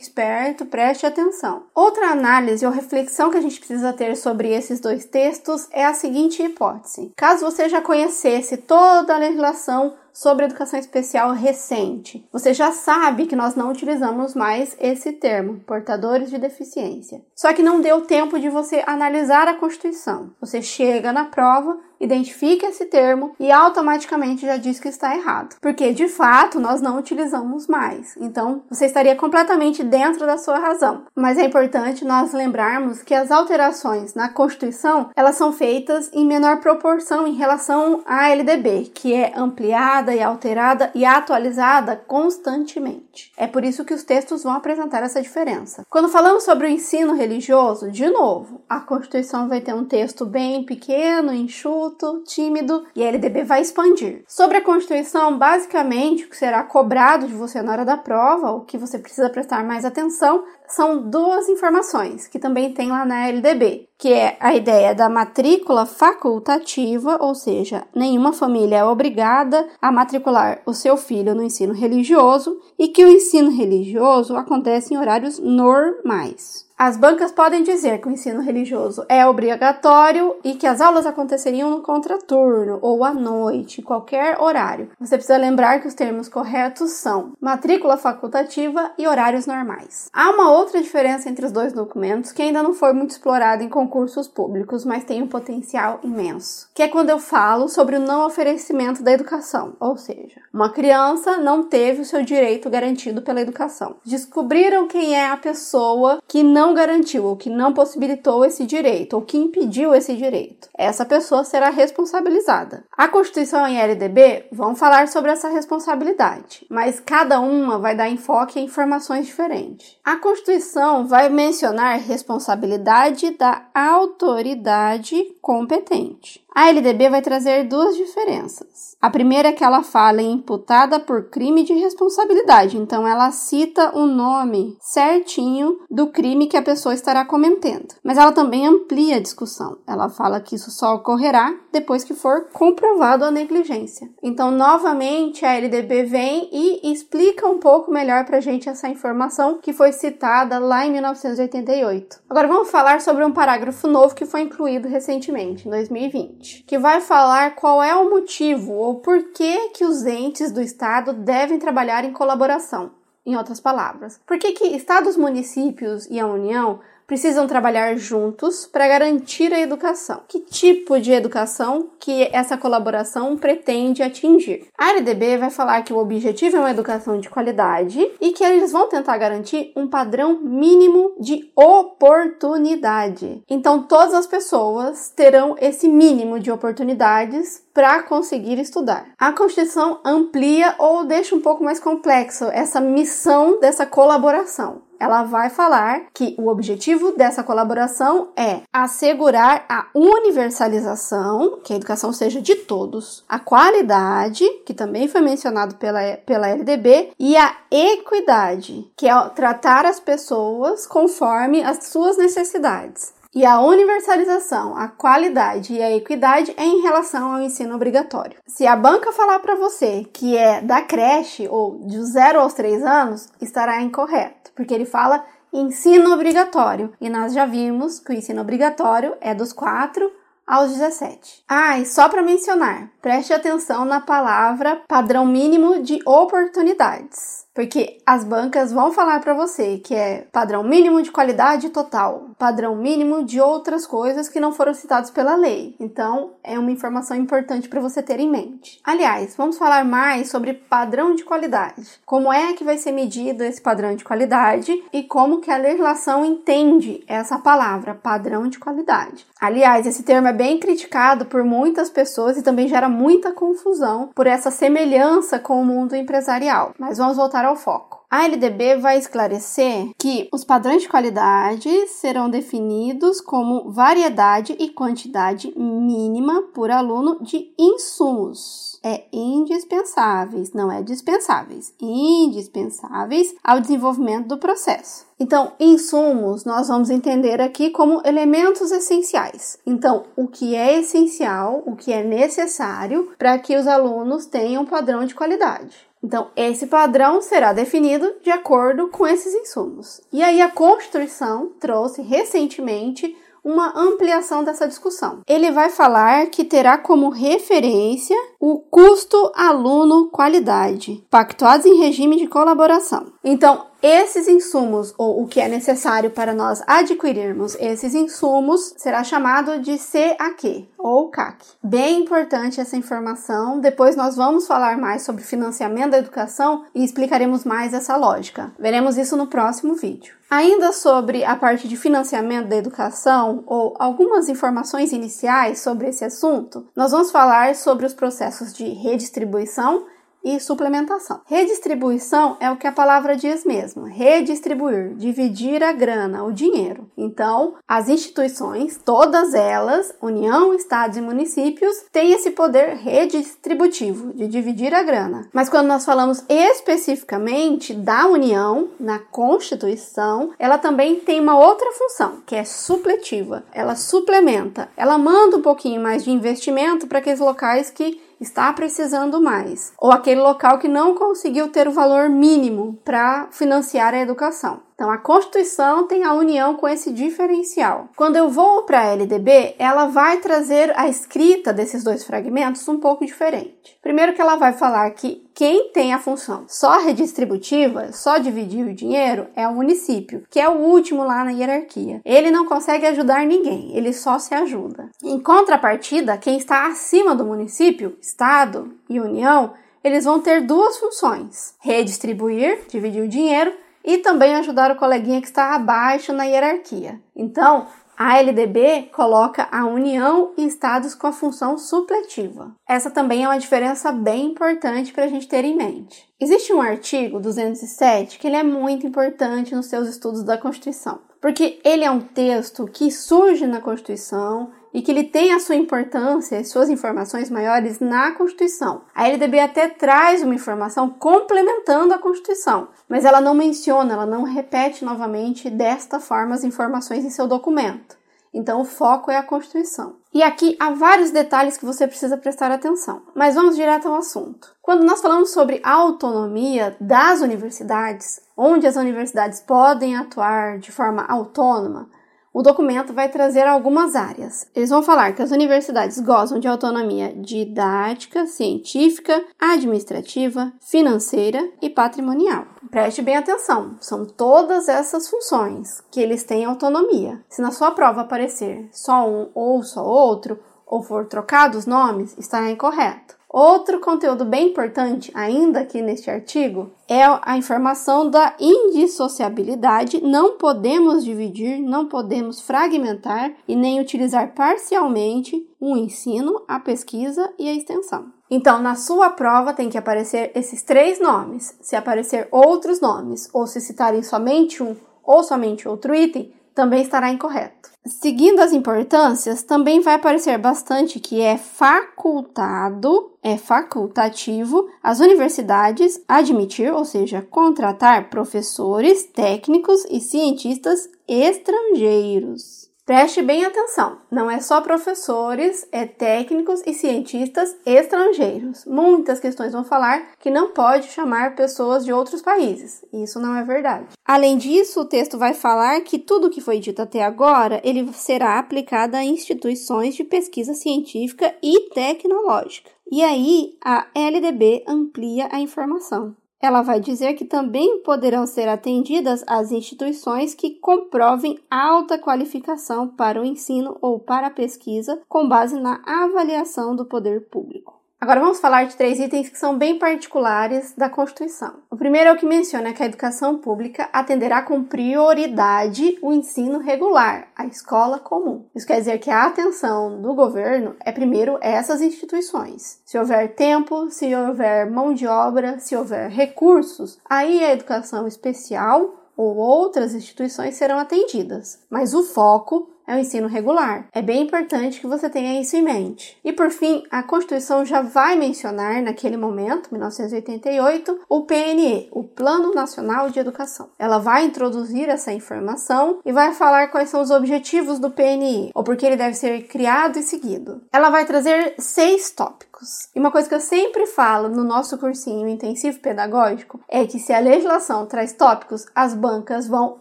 esperto, 0.00 0.64
preste 0.64 1.04
atenção. 1.04 1.64
Outra 1.74 2.06
análise 2.06 2.64
ou 2.64 2.72
reflexão 2.72 3.28
que 3.30 3.36
a 3.36 3.42
gente 3.42 3.58
precisa 3.58 3.92
ter 3.92 4.16
sobre 4.16 4.48
esses 4.48 4.80
dois 4.80 5.04
textos 5.04 5.68
é 5.72 5.84
a 5.84 5.92
seguinte 5.92 6.42
hipótese: 6.42 7.12
caso 7.14 7.44
você 7.44 7.68
já 7.68 7.82
conhecesse 7.82 8.56
toda 8.56 9.14
a 9.14 9.18
legislação 9.18 9.92
sobre 10.14 10.44
educação 10.44 10.78
especial 10.78 11.32
recente. 11.32 12.26
Você 12.32 12.54
já 12.54 12.70
sabe 12.70 13.26
que 13.26 13.34
nós 13.34 13.56
não 13.56 13.70
utilizamos 13.70 14.32
mais 14.32 14.76
esse 14.78 15.12
termo, 15.12 15.60
portadores 15.66 16.30
de 16.30 16.38
deficiência. 16.38 17.20
Só 17.34 17.52
que 17.52 17.64
não 17.64 17.80
deu 17.80 18.02
tempo 18.02 18.38
de 18.38 18.48
você 18.48 18.84
analisar 18.86 19.48
a 19.48 19.54
Constituição. 19.54 20.30
Você 20.40 20.62
chega 20.62 21.12
na 21.12 21.24
prova 21.24 21.76
identifica 22.00 22.66
esse 22.66 22.86
termo 22.86 23.34
e 23.38 23.50
automaticamente 23.50 24.46
já 24.46 24.56
diz 24.56 24.78
que 24.78 24.88
está 24.88 25.14
errado, 25.14 25.56
porque 25.60 25.92
de 25.92 26.08
fato 26.08 26.60
nós 26.60 26.80
não 26.80 26.98
utilizamos 26.98 27.66
mais. 27.66 28.16
Então, 28.18 28.62
você 28.68 28.86
estaria 28.86 29.16
completamente 29.16 29.82
dentro 29.82 30.26
da 30.26 30.38
sua 30.38 30.58
razão. 30.58 31.04
Mas 31.14 31.38
é 31.38 31.44
importante 31.44 32.04
nós 32.04 32.32
lembrarmos 32.32 33.02
que 33.02 33.14
as 33.14 33.30
alterações 33.30 34.14
na 34.14 34.28
Constituição, 34.28 35.10
elas 35.16 35.36
são 35.36 35.52
feitas 35.52 36.10
em 36.12 36.26
menor 36.26 36.60
proporção 36.60 37.26
em 37.26 37.34
relação 37.34 38.02
à 38.04 38.28
LDB, 38.28 38.90
que 38.94 39.14
é 39.14 39.32
ampliada 39.36 40.14
e 40.14 40.22
alterada 40.22 40.90
e 40.94 41.04
atualizada 41.04 41.96
constantemente. 41.96 43.32
É 43.36 43.46
por 43.46 43.64
isso 43.64 43.84
que 43.84 43.94
os 43.94 44.02
textos 44.02 44.42
vão 44.42 44.52
apresentar 44.52 45.02
essa 45.02 45.22
diferença. 45.22 45.84
Quando 45.88 46.08
falamos 46.08 46.44
sobre 46.44 46.66
o 46.66 46.70
ensino 46.70 47.14
religioso, 47.14 47.90
de 47.90 48.08
novo, 48.08 48.62
a 48.68 48.80
Constituição 48.80 49.48
vai 49.48 49.60
ter 49.60 49.74
um 49.74 49.84
texto 49.84 50.26
bem 50.26 50.64
pequeno, 50.64 51.32
enxuto, 51.32 51.83
tímido, 52.26 52.84
e 52.94 53.02
a 53.02 53.08
LDB 53.08 53.44
vai 53.44 53.60
expandir. 53.60 54.24
Sobre 54.28 54.58
a 54.58 54.62
Constituição, 54.62 55.38
basicamente, 55.38 56.24
o 56.24 56.28
que 56.28 56.36
será 56.36 56.62
cobrado 56.62 57.26
de 57.26 57.34
você 57.34 57.62
na 57.62 57.72
hora 57.72 57.84
da 57.84 57.96
prova, 57.96 58.52
o 58.52 58.64
que 58.64 58.78
você 58.78 58.98
precisa 58.98 59.30
prestar 59.30 59.64
mais 59.64 59.84
atenção, 59.84 60.44
são 60.66 61.08
duas 61.08 61.48
informações 61.48 62.26
que 62.26 62.38
também 62.38 62.72
tem 62.72 62.88
lá 62.88 63.04
na 63.04 63.28
LDB, 63.28 63.88
que 63.98 64.12
é 64.12 64.36
a 64.40 64.54
ideia 64.54 64.94
da 64.94 65.08
matrícula 65.08 65.86
facultativa, 65.86 67.18
ou 67.20 67.34
seja, 67.34 67.86
nenhuma 67.94 68.32
família 68.32 68.78
é 68.78 68.84
obrigada 68.84 69.66
a 69.80 69.92
matricular 69.92 70.62
o 70.66 70.72
seu 70.72 70.96
filho 70.96 71.34
no 71.34 71.42
ensino 71.42 71.72
religioso 71.72 72.58
e 72.78 72.88
que 72.88 73.04
o 73.04 73.08
ensino 73.08 73.50
religioso 73.50 74.36
acontece 74.36 74.94
em 74.94 74.98
horários 74.98 75.38
normais. 75.38 76.64
As 76.76 76.96
bancas 76.96 77.30
podem 77.30 77.62
dizer 77.62 78.00
que 78.00 78.08
o 78.08 78.10
ensino 78.10 78.42
religioso 78.42 79.06
é 79.08 79.24
obrigatório 79.24 80.34
e 80.42 80.54
que 80.54 80.66
as 80.66 80.80
aulas 80.80 81.06
aconteceriam 81.06 81.70
no 81.70 81.82
contraturno 81.82 82.80
ou 82.82 83.04
à 83.04 83.14
noite, 83.14 83.80
qualquer 83.80 84.40
horário. 84.40 84.90
Você 84.98 85.16
precisa 85.16 85.38
lembrar 85.38 85.80
que 85.80 85.86
os 85.86 85.94
termos 85.94 86.28
corretos 86.28 86.90
são 86.90 87.32
matrícula 87.40 87.96
facultativa 87.96 88.90
e 88.98 89.06
horários 89.06 89.46
normais. 89.46 90.10
Há 90.12 90.30
uma 90.30 90.50
outra 90.50 90.82
diferença 90.82 91.28
entre 91.28 91.46
os 91.46 91.52
dois 91.52 91.72
documentos 91.72 92.32
que 92.32 92.42
ainda 92.42 92.60
não 92.60 92.74
foi 92.74 92.92
muito 92.92 93.10
explorada 93.10 93.62
em 93.62 93.68
concursos 93.68 94.26
públicos, 94.26 94.84
mas 94.84 95.04
tem 95.04 95.22
um 95.22 95.28
potencial 95.28 96.00
imenso, 96.02 96.68
que 96.74 96.82
é 96.82 96.88
quando 96.88 97.10
eu 97.10 97.20
falo 97.20 97.68
sobre 97.68 97.96
o 97.96 98.00
não 98.00 98.26
oferecimento 98.26 99.00
da 99.00 99.12
educação, 99.12 99.74
ou 99.78 99.96
seja, 99.96 100.40
uma 100.52 100.70
criança 100.70 101.36
não 101.36 101.62
teve 101.62 102.02
o 102.02 102.04
seu 102.04 102.24
direito 102.24 102.68
garantido 102.68 103.22
pela 103.22 103.40
educação. 103.40 103.94
Descobriram 104.04 104.88
quem 104.88 105.14
é 105.14 105.30
a 105.30 105.36
pessoa 105.36 106.20
que 106.26 106.42
não 106.42 106.73
garantiu 106.74 107.24
ou 107.24 107.36
que 107.36 107.48
não 107.48 107.72
possibilitou 107.72 108.44
esse 108.44 108.66
direito 108.66 109.14
ou 109.14 109.22
que 109.22 109.38
impediu 109.38 109.94
esse 109.94 110.14
direito. 110.14 110.68
Essa 110.76 111.04
pessoa 111.04 111.44
será 111.44 111.70
responsabilizada. 111.70 112.84
A 112.96 113.08
Constituição 113.08 113.66
e 113.66 113.78
a 113.78 113.84
LDB 113.84 114.46
vão 114.52 114.74
falar 114.74 115.08
sobre 115.08 115.30
essa 115.30 115.48
responsabilidade, 115.48 116.66
mas 116.68 117.00
cada 117.00 117.40
uma 117.40 117.78
vai 117.78 117.96
dar 117.96 118.08
enfoque 118.08 118.58
a 118.58 118.62
informações 118.62 119.26
diferentes. 119.26 119.96
A 120.04 120.16
Constituição 120.16 121.06
vai 121.06 121.28
mencionar 121.28 121.98
responsabilidade 122.00 123.30
da 123.30 123.66
autoridade 123.74 125.34
competente. 125.40 126.43
A 126.54 126.68
LDB 126.68 127.10
vai 127.10 127.20
trazer 127.20 127.64
duas 127.64 127.96
diferenças. 127.96 128.96
A 129.02 129.10
primeira 129.10 129.48
é 129.48 129.52
que 129.52 129.64
ela 129.64 129.82
fala 129.82 130.22
em 130.22 130.34
imputada 130.34 131.00
por 131.00 131.24
crime 131.24 131.64
de 131.64 131.72
responsabilidade, 131.72 132.78
então 132.78 133.08
ela 133.08 133.32
cita 133.32 133.90
o 133.96 134.06
nome 134.06 134.76
certinho 134.80 135.80
do 135.90 136.06
crime 136.06 136.46
que 136.46 136.56
a 136.56 136.62
pessoa 136.62 136.94
estará 136.94 137.24
cometendo. 137.24 137.96
Mas 138.04 138.18
ela 138.18 138.30
também 138.30 138.68
amplia 138.68 139.16
a 139.16 139.20
discussão. 139.20 139.78
Ela 139.84 140.08
fala 140.08 140.40
que 140.40 140.54
isso 140.54 140.70
só 140.70 140.94
ocorrerá 140.94 141.52
depois 141.72 142.04
que 142.04 142.14
for 142.14 142.48
comprovado 142.52 143.24
a 143.24 143.32
negligência. 143.32 144.08
Então, 144.22 144.52
novamente, 144.52 145.44
a 145.44 145.54
LDB 145.54 146.04
vem 146.04 146.48
e 146.52 146.92
explica 146.92 147.48
um 147.48 147.58
pouco 147.58 147.90
melhor 147.90 148.24
para 148.24 148.36
a 148.36 148.40
gente 148.40 148.68
essa 148.68 148.88
informação 148.88 149.58
que 149.60 149.72
foi 149.72 149.90
citada 149.90 150.60
lá 150.60 150.86
em 150.86 150.92
1988. 150.92 152.20
Agora 152.30 152.46
vamos 152.46 152.70
falar 152.70 153.00
sobre 153.00 153.24
um 153.24 153.32
parágrafo 153.32 153.88
novo 153.88 154.14
que 154.14 154.24
foi 154.24 154.42
incluído 154.42 154.86
recentemente, 154.86 155.66
em 155.66 155.70
2020 155.70 156.43
que 156.66 156.78
vai 156.78 157.00
falar 157.00 157.54
qual 157.54 157.82
é 157.82 157.94
o 157.94 158.10
motivo 158.10 158.72
ou 158.72 159.00
por 159.00 159.32
que, 159.32 159.70
que 159.70 159.84
os 159.84 160.04
entes 160.04 160.52
do 160.52 160.60
Estado 160.60 161.12
devem 161.12 161.58
trabalhar 161.58 162.04
em 162.04 162.12
colaboração. 162.12 162.92
Em 163.26 163.36
outras 163.36 163.58
palavras, 163.58 164.20
por 164.26 164.38
que, 164.38 164.52
que 164.52 164.66
estados, 164.76 165.16
municípios 165.16 166.06
e 166.10 166.20
a 166.20 166.26
União 166.26 166.80
precisam 167.06 167.46
trabalhar 167.46 167.96
juntos 167.96 168.66
para 168.66 168.88
garantir 168.88 169.52
a 169.52 169.60
educação. 169.60 170.22
Que 170.28 170.40
tipo 170.40 170.98
de 171.00 171.12
educação 171.12 171.90
que 171.98 172.28
essa 172.32 172.56
colaboração 172.56 173.36
pretende 173.36 174.02
atingir? 174.02 174.66
A 174.78 174.90
LDB 174.90 175.38
vai 175.38 175.50
falar 175.50 175.82
que 175.82 175.92
o 175.92 175.98
objetivo 175.98 176.56
é 176.56 176.60
uma 176.60 176.70
educação 176.70 177.18
de 177.18 177.28
qualidade 177.28 178.10
e 178.20 178.32
que 178.32 178.44
eles 178.44 178.72
vão 178.72 178.88
tentar 178.88 179.16
garantir 179.18 179.72
um 179.76 179.86
padrão 179.86 180.40
mínimo 180.40 181.14
de 181.20 181.50
oportunidade. 181.54 183.42
Então, 183.48 183.82
todas 183.82 184.14
as 184.14 184.26
pessoas 184.26 185.10
terão 185.10 185.56
esse 185.60 185.88
mínimo 185.88 186.40
de 186.40 186.50
oportunidades 186.50 187.62
para 187.72 188.02
conseguir 188.02 188.58
estudar. 188.58 189.06
A 189.18 189.32
Constituição 189.32 190.00
amplia 190.04 190.74
ou 190.78 191.04
deixa 191.04 191.34
um 191.34 191.40
pouco 191.40 191.64
mais 191.64 191.80
complexo 191.80 192.44
essa 192.44 192.80
missão 192.80 193.58
dessa 193.60 193.84
colaboração 193.84 194.82
ela 195.04 195.22
vai 195.22 195.50
falar 195.50 196.06
que 196.14 196.34
o 196.38 196.48
objetivo 196.48 197.12
dessa 197.12 197.42
colaboração 197.42 198.32
é 198.34 198.62
assegurar 198.72 199.66
a 199.68 199.86
universalização, 199.94 201.58
que 201.62 201.74
a 201.74 201.76
educação 201.76 202.10
seja 202.10 202.40
de 202.40 202.54
todos, 202.54 203.22
a 203.28 203.38
qualidade, 203.38 204.48
que 204.64 204.72
também 204.72 205.06
foi 205.06 205.20
mencionado 205.20 205.74
pela, 205.74 206.00
pela 206.24 206.48
LDB, 206.48 207.12
e 207.18 207.36
a 207.36 207.54
equidade, 207.70 208.90
que 208.96 209.06
é 209.06 209.28
tratar 209.34 209.84
as 209.84 210.00
pessoas 210.00 210.86
conforme 210.86 211.62
as 211.62 211.84
suas 211.84 212.16
necessidades. 212.16 213.12
E 213.34 213.44
a 213.44 213.60
universalização, 213.60 214.76
a 214.76 214.86
qualidade 214.86 215.72
e 215.72 215.82
a 215.82 215.94
equidade 215.96 216.54
em 216.56 216.82
relação 216.82 217.32
ao 217.32 217.42
ensino 217.42 217.74
obrigatório. 217.74 218.38
Se 218.46 218.64
a 218.64 218.76
banca 218.76 219.12
falar 219.12 219.40
para 219.40 219.56
você 219.56 220.06
que 220.12 220.36
é 220.36 220.60
da 220.60 220.80
creche 220.80 221.48
ou 221.48 221.80
de 221.84 222.00
0 222.00 222.38
aos 222.38 222.54
3 222.54 222.84
anos, 222.84 223.28
estará 223.40 223.82
incorreto, 223.82 224.52
porque 224.54 224.72
ele 224.72 224.86
fala 224.86 225.24
ensino 225.52 226.12
obrigatório 226.12 226.92
e 227.00 227.10
nós 227.10 227.32
já 227.32 227.44
vimos 227.44 227.98
que 227.98 228.12
o 228.12 228.14
ensino 228.14 228.40
obrigatório 228.40 229.16
é 229.20 229.34
dos 229.34 229.52
4 229.52 230.12
aos 230.46 230.70
17. 230.72 231.44
Ah, 231.48 231.78
e 231.78 231.86
só 231.86 232.08
para 232.08 232.22
mencionar, 232.22 232.90
preste 233.00 233.32
atenção 233.32 233.84
na 233.84 234.00
palavra 234.00 234.82
padrão 234.86 235.26
mínimo 235.26 235.82
de 235.82 236.00
oportunidades. 236.06 237.46
Porque 237.54 237.98
as 238.04 238.24
bancas 238.24 238.72
vão 238.72 238.92
falar 238.92 239.20
para 239.20 239.32
você 239.32 239.78
que 239.78 239.94
é 239.94 240.26
padrão 240.32 240.64
mínimo 240.64 241.00
de 241.00 241.12
qualidade 241.12 241.70
total, 241.70 242.30
padrão 242.36 242.74
mínimo 242.74 243.24
de 243.24 243.40
outras 243.40 243.86
coisas 243.86 244.28
que 244.28 244.40
não 244.40 244.52
foram 244.52 244.74
citadas 244.74 245.10
pela 245.10 245.36
lei. 245.36 245.76
Então, 245.78 246.32
é 246.42 246.58
uma 246.58 246.72
informação 246.72 247.16
importante 247.16 247.68
para 247.68 247.80
você 247.80 248.02
ter 248.02 248.18
em 248.18 248.28
mente. 248.28 248.80
Aliás, 248.82 249.36
vamos 249.36 249.56
falar 249.56 249.84
mais 249.84 250.30
sobre 250.30 250.52
padrão 250.52 251.14
de 251.14 251.22
qualidade. 251.22 252.00
Como 252.04 252.32
é 252.32 252.54
que 252.54 252.64
vai 252.64 252.76
ser 252.76 252.90
medido 252.90 253.44
esse 253.44 253.62
padrão 253.62 253.94
de 253.94 254.04
qualidade 254.04 254.82
e 254.92 255.04
como 255.04 255.40
que 255.40 255.50
a 255.50 255.56
legislação 255.56 256.24
entende 256.24 257.04
essa 257.06 257.38
palavra, 257.38 257.94
padrão 257.94 258.48
de 258.48 258.58
qualidade. 258.58 259.26
Aliás, 259.40 259.86
esse 259.86 260.02
termo 260.02 260.26
é 260.26 260.32
bem 260.32 260.58
criticado 260.58 261.26
por 261.26 261.44
muitas 261.44 261.88
pessoas 261.88 262.36
e 262.36 262.42
também 262.42 262.66
gera 262.66 262.88
muita 262.88 263.32
confusão 263.32 264.10
por 264.14 264.26
essa 264.26 264.50
semelhança 264.50 265.38
com 265.38 265.60
o 265.60 265.64
mundo 265.64 265.94
empresarial. 265.94 266.74
Mas 266.78 266.98
vamos 266.98 267.16
voltar 267.16 267.43
ao 267.44 267.56
foco. 267.56 268.04
A 268.14 268.26
LDB 268.26 268.76
vai 268.76 268.96
esclarecer 268.96 269.90
que 269.98 270.28
os 270.32 270.44
padrões 270.44 270.82
de 270.82 270.88
qualidade 270.88 271.88
serão 271.88 272.30
definidos 272.30 273.20
como 273.20 273.72
variedade 273.72 274.54
e 274.56 274.68
quantidade 274.68 275.52
mínima 275.58 276.42
por 276.54 276.70
aluno 276.70 277.18
de 277.20 277.52
insumos. 277.58 278.78
É 278.84 279.06
indispensáveis, 279.12 280.52
não 280.52 280.70
é 280.70 280.80
dispensáveis, 280.80 281.74
indispensáveis 281.80 283.34
ao 283.42 283.58
desenvolvimento 283.58 284.28
do 284.28 284.38
processo. 284.38 285.06
Então, 285.18 285.52
insumos 285.58 286.44
nós 286.44 286.68
vamos 286.68 286.90
entender 286.90 287.40
aqui 287.40 287.70
como 287.70 288.00
elementos 288.04 288.70
essenciais. 288.70 289.58
Então, 289.66 290.04
o 290.14 290.28
que 290.28 290.54
é 290.54 290.78
essencial, 290.78 291.64
o 291.66 291.74
que 291.74 291.92
é 291.92 292.04
necessário 292.04 293.10
para 293.18 293.36
que 293.38 293.56
os 293.56 293.66
alunos 293.66 294.26
tenham 294.26 294.62
um 294.62 294.66
padrão 294.66 295.04
de 295.04 295.14
qualidade. 295.16 295.76
Então, 296.04 296.28
esse 296.36 296.66
padrão 296.66 297.22
será 297.22 297.54
definido 297.54 298.16
de 298.22 298.30
acordo 298.30 298.88
com 298.88 299.06
esses 299.06 299.32
insumos. 299.32 300.02
E 300.12 300.22
aí, 300.22 300.42
a 300.42 300.50
Constituição 300.50 301.52
trouxe 301.58 302.02
recentemente 302.02 303.16
uma 303.42 303.72
ampliação 303.74 304.44
dessa 304.44 304.68
discussão. 304.68 305.20
Ele 305.26 305.50
vai 305.50 305.70
falar 305.70 306.26
que 306.26 306.44
terá 306.44 306.76
como 306.76 307.08
referência 307.08 308.16
o 308.38 308.58
custo 308.58 309.32
aluno 309.34 310.10
qualidade, 310.10 311.02
pactuados 311.10 311.64
em 311.64 311.78
regime 311.78 312.16
de 312.16 312.26
colaboração. 312.26 313.06
Então, 313.22 313.66
esses 313.86 314.26
insumos, 314.26 314.94
ou 314.96 315.22
o 315.22 315.26
que 315.26 315.38
é 315.38 315.46
necessário 315.46 316.08
para 316.10 316.32
nós 316.32 316.62
adquirirmos 316.66 317.54
esses 317.60 317.94
insumos, 317.94 318.72
será 318.78 319.04
chamado 319.04 319.58
de 319.58 319.76
CAQ, 319.76 320.66
ou 320.78 321.10
CAC. 321.10 321.44
Bem 321.62 322.00
importante 322.00 322.62
essa 322.62 322.78
informação, 322.78 323.60
depois 323.60 323.94
nós 323.94 324.16
vamos 324.16 324.46
falar 324.46 324.78
mais 324.78 325.02
sobre 325.02 325.22
financiamento 325.22 325.90
da 325.90 325.98
educação 325.98 326.64
e 326.74 326.82
explicaremos 326.82 327.44
mais 327.44 327.74
essa 327.74 327.94
lógica. 327.98 328.54
Veremos 328.58 328.96
isso 328.96 329.18
no 329.18 329.26
próximo 329.26 329.74
vídeo. 329.74 330.14
Ainda 330.30 330.72
sobre 330.72 331.22
a 331.22 331.36
parte 331.36 331.68
de 331.68 331.76
financiamento 331.76 332.48
da 332.48 332.56
educação, 332.56 333.44
ou 333.46 333.74
algumas 333.78 334.30
informações 334.30 334.92
iniciais 334.92 335.60
sobre 335.60 335.90
esse 335.90 336.06
assunto, 336.06 336.66
nós 336.74 336.90
vamos 336.90 337.10
falar 337.10 337.54
sobre 337.54 337.84
os 337.84 337.92
processos 337.92 338.54
de 338.54 338.64
redistribuição 338.64 339.84
e 340.24 340.40
suplementação. 340.40 341.20
Redistribuição 341.26 342.36
é 342.40 342.50
o 342.50 342.56
que 342.56 342.66
a 342.66 342.72
palavra 342.72 343.14
diz 343.14 343.44
mesmo: 343.44 343.84
redistribuir, 343.84 344.94
dividir 344.96 345.62
a 345.62 345.72
grana, 345.72 346.24
o 346.24 346.32
dinheiro. 346.32 346.90
Então, 346.96 347.54
as 347.68 347.88
instituições, 347.88 348.80
todas 348.82 349.34
elas, 349.34 349.94
União, 350.00 350.54
Estados 350.54 350.96
e 350.96 351.00
municípios, 351.00 351.84
têm 351.92 352.12
esse 352.12 352.30
poder 352.30 352.76
redistributivo 352.76 354.14
de 354.14 354.26
dividir 354.26 354.74
a 354.74 354.82
grana. 354.82 355.28
Mas 355.32 355.48
quando 355.48 355.66
nós 355.66 355.84
falamos 355.84 356.24
especificamente 356.28 357.74
da 357.74 358.06
União, 358.06 358.68
na 358.80 358.98
Constituição, 358.98 360.30
ela 360.38 360.56
também 360.56 360.96
tem 360.96 361.20
uma 361.20 361.38
outra 361.38 361.70
função, 361.72 362.22
que 362.24 362.34
é 362.34 362.44
supletiva. 362.44 363.44
Ela 363.52 363.74
suplementa, 363.74 364.68
ela 364.76 364.96
manda 364.96 365.36
um 365.36 365.42
pouquinho 365.42 365.82
mais 365.82 366.04
de 366.04 366.10
investimento 366.10 366.86
para 366.86 366.98
aqueles 367.00 367.20
locais 367.20 367.70
que 367.70 368.00
está 368.20 368.52
precisando 368.52 369.20
mais, 369.20 369.72
ou 369.78 369.92
aquele 369.92 370.20
local 370.20 370.58
que 370.58 370.68
não 370.68 370.94
conseguiu 370.94 371.48
ter 371.48 371.68
o 371.68 371.72
valor 371.72 372.08
mínimo 372.08 372.78
para 372.84 373.28
financiar 373.30 373.94
a 373.94 374.00
educação. 374.00 374.60
Então, 374.74 374.90
a 374.90 374.98
Constituição 374.98 375.86
tem 375.86 376.02
a 376.02 376.14
união 376.14 376.56
com 376.56 376.68
esse 376.68 376.92
diferencial. 376.92 377.88
Quando 377.96 378.16
eu 378.16 378.28
vou 378.28 378.62
para 378.64 378.80
a 378.80 378.86
LDB, 378.86 379.54
ela 379.58 379.86
vai 379.86 380.18
trazer 380.18 380.72
a 380.76 380.88
escrita 380.88 381.52
desses 381.52 381.84
dois 381.84 382.04
fragmentos 382.04 382.66
um 382.68 382.80
pouco 382.80 383.06
diferente. 383.06 383.78
Primeiro 383.80 384.14
que 384.14 384.20
ela 384.20 384.34
vai 384.34 384.52
falar 384.52 384.90
que 384.90 385.24
quem 385.32 385.70
tem 385.70 385.92
a 385.92 385.98
função 385.98 386.44
só 386.48 386.78
redistributiva, 386.78 387.92
só 387.92 388.18
dividir 388.18 388.66
o 388.66 388.74
dinheiro, 388.74 389.28
é 389.36 389.46
o 389.46 389.54
município, 389.54 390.24
que 390.28 390.40
é 390.40 390.48
o 390.48 390.58
último 390.58 391.04
lá 391.04 391.24
na 391.24 391.30
hierarquia. 391.30 392.00
Ele 392.04 392.30
não 392.30 392.46
consegue 392.46 392.86
ajudar 392.86 393.24
ninguém, 393.24 393.76
ele 393.76 393.92
só 393.92 394.18
se 394.18 394.34
ajuda. 394.34 394.90
Em 395.02 395.20
contrapartida, 395.20 396.18
quem 396.18 396.36
está 396.36 396.66
acima 396.66 397.14
do 397.14 397.24
município, 397.24 397.96
Estado 398.00 398.72
e 398.88 399.00
União, 399.00 399.52
eles 399.84 400.04
vão 400.04 400.20
ter 400.20 400.40
duas 400.40 400.78
funções: 400.78 401.54
redistribuir, 401.60 402.62
dividir 402.68 403.02
o 403.02 403.08
dinheiro, 403.08 403.52
e 403.84 403.98
também 403.98 404.34
ajudar 404.36 404.70
o 404.70 404.76
coleguinha 404.76 405.20
que 405.20 405.26
está 405.26 405.54
abaixo 405.54 406.12
na 406.12 406.24
hierarquia. 406.24 407.00
Então, 407.14 407.66
a 407.96 408.18
LDB 408.18 408.90
coloca 408.92 409.46
a 409.52 409.66
união 409.66 410.32
e 410.36 410.44
estados 410.44 410.94
com 410.94 411.06
a 411.06 411.12
função 411.12 411.56
supletiva. 411.56 412.52
Essa 412.68 412.90
também 412.90 413.22
é 413.22 413.28
uma 413.28 413.38
diferença 413.38 413.92
bem 413.92 414.26
importante 414.26 414.92
para 414.92 415.04
a 415.04 415.08
gente 415.08 415.28
ter 415.28 415.44
em 415.44 415.56
mente. 415.56 416.08
Existe 416.20 416.52
um 416.52 416.60
artigo 416.60 417.20
207 417.20 418.18
que 418.18 418.26
ele 418.26 418.36
é 418.36 418.42
muito 418.42 418.86
importante 418.86 419.54
nos 419.54 419.66
seus 419.66 419.88
estudos 419.88 420.24
da 420.24 420.36
Constituição, 420.36 421.00
porque 421.20 421.60
ele 421.64 421.84
é 421.84 421.90
um 421.90 422.00
texto 422.00 422.66
que 422.66 422.90
surge 422.90 423.46
na 423.46 423.60
Constituição 423.60 424.50
e 424.74 424.82
que 424.82 424.90
ele 424.90 425.04
tem 425.04 425.32
a 425.32 425.38
sua 425.38 425.54
importância 425.54 426.40
e 426.40 426.44
suas 426.44 426.68
informações 426.68 427.30
maiores 427.30 427.78
na 427.78 428.10
Constituição. 428.10 428.82
A 428.92 429.08
LDB 429.08 429.38
até 429.38 429.68
traz 429.68 430.20
uma 430.22 430.34
informação 430.34 430.90
complementando 430.90 431.94
a 431.94 431.98
Constituição, 431.98 432.68
mas 432.88 433.04
ela 433.04 433.20
não 433.20 433.34
menciona, 433.34 433.92
ela 433.92 434.04
não 434.04 434.24
repete 434.24 434.84
novamente 434.84 435.48
desta 435.48 436.00
forma 436.00 436.34
as 436.34 436.42
informações 436.42 437.04
em 437.04 437.10
seu 437.10 437.28
documento. 437.28 437.96
Então 438.34 438.60
o 438.60 438.64
foco 438.64 439.12
é 439.12 439.16
a 439.16 439.22
Constituição. 439.22 439.94
E 440.12 440.20
aqui 440.20 440.56
há 440.58 440.70
vários 440.70 441.12
detalhes 441.12 441.56
que 441.56 441.64
você 441.64 441.86
precisa 441.86 442.16
prestar 442.16 442.50
atenção. 442.50 443.02
Mas 443.14 443.36
vamos 443.36 443.54
direto 443.54 443.86
ao 443.86 443.94
assunto. 443.94 444.52
Quando 444.60 444.84
nós 444.84 445.00
falamos 445.00 445.30
sobre 445.30 445.60
a 445.62 445.72
autonomia 445.72 446.76
das 446.80 447.20
universidades, 447.20 448.20
onde 448.36 448.66
as 448.66 448.74
universidades 448.74 449.40
podem 449.40 449.96
atuar 449.96 450.58
de 450.58 450.72
forma 450.72 451.04
autônoma, 451.04 451.88
o 452.34 452.42
documento 452.42 452.92
vai 452.92 453.08
trazer 453.08 453.46
algumas 453.46 453.94
áreas. 453.94 454.50
Eles 454.52 454.68
vão 454.68 454.82
falar 454.82 455.12
que 455.12 455.22
as 455.22 455.30
universidades 455.30 456.00
gozam 456.00 456.40
de 456.40 456.48
autonomia 456.48 457.14
didática, 457.16 458.26
científica, 458.26 459.24
administrativa, 459.38 460.52
financeira 460.60 461.48
e 461.62 461.70
patrimonial. 461.70 462.44
Preste 462.72 463.00
bem 463.00 463.16
atenção, 463.16 463.76
são 463.80 464.04
todas 464.04 464.68
essas 464.68 465.08
funções 465.08 465.80
que 465.92 466.00
eles 466.00 466.24
têm 466.24 466.44
autonomia. 466.44 467.24
Se 467.28 467.40
na 467.40 467.52
sua 467.52 467.70
prova 467.70 468.00
aparecer 468.00 468.68
só 468.72 469.08
um 469.08 469.30
ou 469.32 469.62
só 469.62 469.84
outro, 469.84 470.40
ou 470.66 470.82
for 470.82 471.06
trocado 471.06 471.56
os 471.56 471.66
nomes, 471.66 472.18
estará 472.18 472.50
incorreto. 472.50 473.14
Outro 473.36 473.80
conteúdo 473.80 474.24
bem 474.24 474.50
importante, 474.50 475.10
ainda 475.12 475.58
aqui 475.58 475.82
neste 475.82 476.08
artigo, 476.08 476.70
é 476.86 477.02
a 477.02 477.36
informação 477.36 478.08
da 478.08 478.36
indissociabilidade. 478.38 480.00
Não 480.00 480.38
podemos 480.38 481.04
dividir, 481.04 481.60
não 481.60 481.88
podemos 481.88 482.40
fragmentar 482.40 483.32
e 483.48 483.56
nem 483.56 483.80
utilizar 483.80 484.36
parcialmente 484.36 485.44
o 485.58 485.76
ensino, 485.76 486.44
a 486.46 486.60
pesquisa 486.60 487.28
e 487.36 487.48
a 487.48 487.52
extensão. 487.52 488.06
Então, 488.30 488.62
na 488.62 488.76
sua 488.76 489.10
prova 489.10 489.52
tem 489.52 489.68
que 489.68 489.76
aparecer 489.76 490.30
esses 490.36 490.62
três 490.62 491.00
nomes. 491.00 491.58
Se 491.60 491.74
aparecer 491.74 492.28
outros 492.30 492.80
nomes 492.80 493.28
ou 493.34 493.48
se 493.48 493.60
citarem 493.60 494.04
somente 494.04 494.62
um 494.62 494.76
ou 495.02 495.24
somente 495.24 495.68
outro 495.68 495.92
item, 495.92 496.32
também 496.54 496.82
estará 496.82 497.10
incorreto. 497.10 497.70
Seguindo 497.86 498.40
as 498.40 498.52
importâncias, 498.52 499.42
também 499.42 499.80
vai 499.80 499.94
aparecer 499.94 500.38
bastante 500.38 500.98
que 500.98 501.20
é 501.20 501.36
facultado, 501.36 503.12
é 503.22 503.36
facultativo 503.36 504.66
as 504.82 505.00
universidades 505.00 506.02
admitir, 506.08 506.72
ou 506.72 506.84
seja, 506.84 507.20
contratar 507.20 508.08
professores, 508.08 509.04
técnicos 509.04 509.84
e 509.90 510.00
cientistas 510.00 510.88
estrangeiros. 511.06 512.73
Preste 512.86 513.22
bem 513.22 513.46
atenção, 513.46 513.96
não 514.10 514.30
é 514.30 514.40
só 514.40 514.60
professores, 514.60 515.66
é 515.72 515.86
técnicos 515.86 516.60
e 516.66 516.74
cientistas 516.74 517.56
estrangeiros. 517.64 518.66
Muitas 518.66 519.18
questões 519.18 519.54
vão 519.54 519.64
falar 519.64 520.12
que 520.18 520.30
não 520.30 520.50
pode 520.50 520.88
chamar 520.88 521.34
pessoas 521.34 521.82
de 521.82 521.90
outros 521.90 522.20
países. 522.20 522.84
Isso 522.92 523.18
não 523.18 523.34
é 523.34 523.42
verdade. 523.42 523.86
Além 524.04 524.36
disso, 524.36 524.82
o 524.82 524.84
texto 524.84 525.16
vai 525.16 525.32
falar 525.32 525.80
que 525.80 525.98
tudo 525.98 526.28
que 526.28 526.42
foi 526.42 526.60
dito 526.60 526.82
até 526.82 527.02
agora, 527.02 527.58
ele 527.64 527.90
será 527.94 528.38
aplicado 528.38 528.98
a 528.98 529.02
instituições 529.02 529.94
de 529.94 530.04
pesquisa 530.04 530.52
científica 530.52 531.34
e 531.42 531.70
tecnológica. 531.70 532.68
E 532.92 533.02
aí, 533.02 533.56
a 533.64 533.86
LDB 533.94 534.62
amplia 534.68 535.26
a 535.32 535.40
informação. 535.40 536.14
Ela 536.44 536.60
vai 536.60 536.78
dizer 536.78 537.14
que 537.14 537.24
também 537.24 537.80
poderão 537.80 538.26
ser 538.26 538.48
atendidas 538.48 539.24
as 539.26 539.50
instituições 539.50 540.34
que 540.34 540.50
comprovem 540.50 541.38
alta 541.50 541.98
qualificação 541.98 542.86
para 542.86 543.18
o 543.20 543.24
ensino 543.24 543.78
ou 543.80 543.98
para 543.98 544.26
a 544.26 544.30
pesquisa 544.30 545.00
com 545.08 545.26
base 545.26 545.58
na 545.58 545.80
avaliação 545.86 546.76
do 546.76 546.84
poder 546.84 547.28
público. 547.30 547.83
Agora 548.04 548.20
vamos 548.20 548.38
falar 548.38 548.66
de 548.66 548.76
três 548.76 549.00
itens 549.00 549.30
que 549.30 549.38
são 549.38 549.56
bem 549.56 549.78
particulares 549.78 550.74
da 550.76 550.90
Constituição. 550.90 551.54
O 551.70 551.76
primeiro 551.78 552.10
é 552.10 552.12
o 552.12 552.18
que 552.18 552.26
menciona 552.26 552.74
que 552.74 552.82
a 552.82 552.86
educação 552.86 553.38
pública 553.38 553.88
atenderá 553.90 554.42
com 554.42 554.62
prioridade 554.62 555.96
o 556.02 556.12
ensino 556.12 556.58
regular, 556.58 557.28
a 557.34 557.46
escola 557.46 557.98
comum. 557.98 558.44
Isso 558.54 558.66
quer 558.66 558.76
dizer 558.76 558.98
que 558.98 559.10
a 559.10 559.24
atenção 559.24 560.02
do 560.02 560.12
governo 560.12 560.76
é 560.84 560.92
primeiro 560.92 561.38
essas 561.40 561.80
instituições. 561.80 562.78
Se 562.84 562.98
houver 562.98 563.34
tempo, 563.34 563.90
se 563.90 564.14
houver 564.14 564.70
mão 564.70 564.92
de 564.92 565.06
obra, 565.06 565.58
se 565.58 565.74
houver 565.74 566.10
recursos, 566.10 566.98
aí 567.08 567.42
a 567.42 567.54
educação 567.54 568.06
especial 568.06 569.03
ou 569.16 569.36
outras 569.36 569.94
instituições 569.94 570.54
serão 570.54 570.78
atendidas. 570.78 571.58
Mas 571.70 571.94
o 571.94 572.02
foco 572.02 572.70
é 572.86 572.94
o 572.94 572.98
ensino 572.98 573.28
regular. 573.28 573.86
É 573.92 574.02
bem 574.02 574.22
importante 574.22 574.80
que 574.80 574.86
você 574.86 575.08
tenha 575.08 575.40
isso 575.40 575.56
em 575.56 575.62
mente. 575.62 576.18
E 576.24 576.32
por 576.32 576.50
fim, 576.50 576.82
a 576.90 577.02
Constituição 577.02 577.64
já 577.64 577.80
vai 577.80 578.16
mencionar 578.16 578.82
naquele 578.82 579.16
momento, 579.16 579.70
1988, 579.70 581.00
o 581.08 581.22
PNE, 581.22 581.88
o 581.90 582.04
Plano 582.04 582.52
Nacional 582.52 583.10
de 583.10 583.18
Educação. 583.18 583.70
Ela 583.78 583.98
vai 583.98 584.24
introduzir 584.24 584.88
essa 584.88 585.12
informação 585.12 586.00
e 586.04 586.12
vai 586.12 586.32
falar 586.34 586.68
quais 586.68 586.90
são 586.90 587.00
os 587.00 587.10
objetivos 587.10 587.78
do 587.78 587.90
PNE, 587.90 588.50
ou 588.54 588.62
por 588.62 588.76
que 588.76 588.86
ele 588.86 588.96
deve 588.96 589.14
ser 589.14 589.46
criado 589.46 589.98
e 589.98 590.02
seguido. 590.02 590.62
Ela 590.72 590.90
vai 590.90 591.04
trazer 591.06 591.54
seis 591.58 592.10
tópicos. 592.10 592.53
E 592.94 592.98
uma 592.98 593.10
coisa 593.10 593.28
que 593.28 593.34
eu 593.34 593.40
sempre 593.40 593.86
falo 593.86 594.28
no 594.28 594.44
nosso 594.44 594.78
cursinho 594.78 595.28
intensivo 595.28 595.80
pedagógico 595.80 596.60
é 596.68 596.86
que 596.86 596.98
se 596.98 597.12
a 597.12 597.20
legislação 597.20 597.86
traz 597.86 598.12
tópicos, 598.12 598.66
as 598.74 598.94
bancas 598.94 599.46
vão 599.46 599.78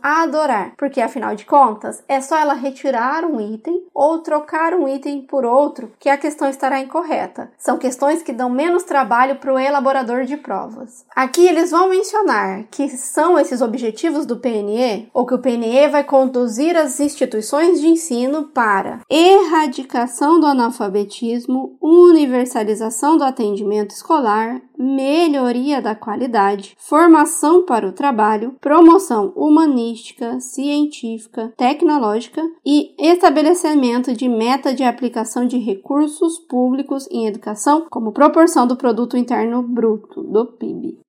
adorar, 0.01 0.73
porque 0.77 1.01
afinal 1.01 1.35
de 1.35 1.45
contas, 1.45 2.03
é 2.07 2.21
só 2.21 2.37
ela 2.37 2.53
retirar 2.53 2.83
tirar 2.83 3.25
um 3.25 3.39
item 3.39 3.83
ou 3.93 4.19
trocar 4.19 4.73
um 4.73 4.87
item 4.87 5.21
por 5.21 5.45
outro 5.45 5.91
que 5.99 6.09
a 6.09 6.17
questão 6.17 6.49
estará 6.49 6.79
incorreta. 6.79 7.51
São 7.57 7.77
questões 7.77 8.21
que 8.21 8.33
dão 8.33 8.49
menos 8.49 8.83
trabalho 8.83 9.37
para 9.37 9.53
o 9.53 9.57
elaborador 9.57 10.25
de 10.25 10.37
provas. 10.37 11.05
Aqui 11.15 11.47
eles 11.47 11.71
vão 11.71 11.89
mencionar 11.89 12.65
que 12.69 12.89
são 12.89 13.39
esses 13.39 13.61
objetivos 13.61 14.25
do 14.25 14.37
PNE 14.37 15.09
ou 15.13 15.25
que 15.25 15.33
o 15.33 15.39
PNE 15.39 15.87
vai 15.87 16.03
conduzir 16.03 16.75
as 16.75 16.99
instituições 16.99 17.79
de 17.79 17.87
ensino 17.87 18.49
para 18.53 18.99
erradicação 19.09 20.39
do 20.39 20.45
analfabetismo, 20.45 21.77
universalização 21.81 22.72
do 23.17 23.23
atendimento 23.23 23.91
escolar, 23.91 24.62
melhoria 24.77 25.81
da 25.81 25.95
qualidade, 25.95 26.75
formação 26.77 27.65
para 27.65 27.88
o 27.88 27.91
trabalho, 27.91 28.55
promoção 28.59 29.33
humanística, 29.36 30.39
científica, 30.39 31.53
tecnológica 31.57 32.41
e 32.65 32.93
estabelecimento 32.99 34.13
de 34.13 34.27
meta 34.27 34.73
de 34.73 34.83
aplicação 34.83 35.45
de 35.45 35.57
recursos 35.57 36.39
públicos 36.39 37.07
em 37.12 37.27
educação 37.27 37.88
como 37.89 38.12
proporção 38.12 38.67
do 38.67 38.75
produto 38.75 39.17
interno 39.17 39.62
bruto 39.62 40.23
do 40.23 40.45
PIB. 40.45 40.99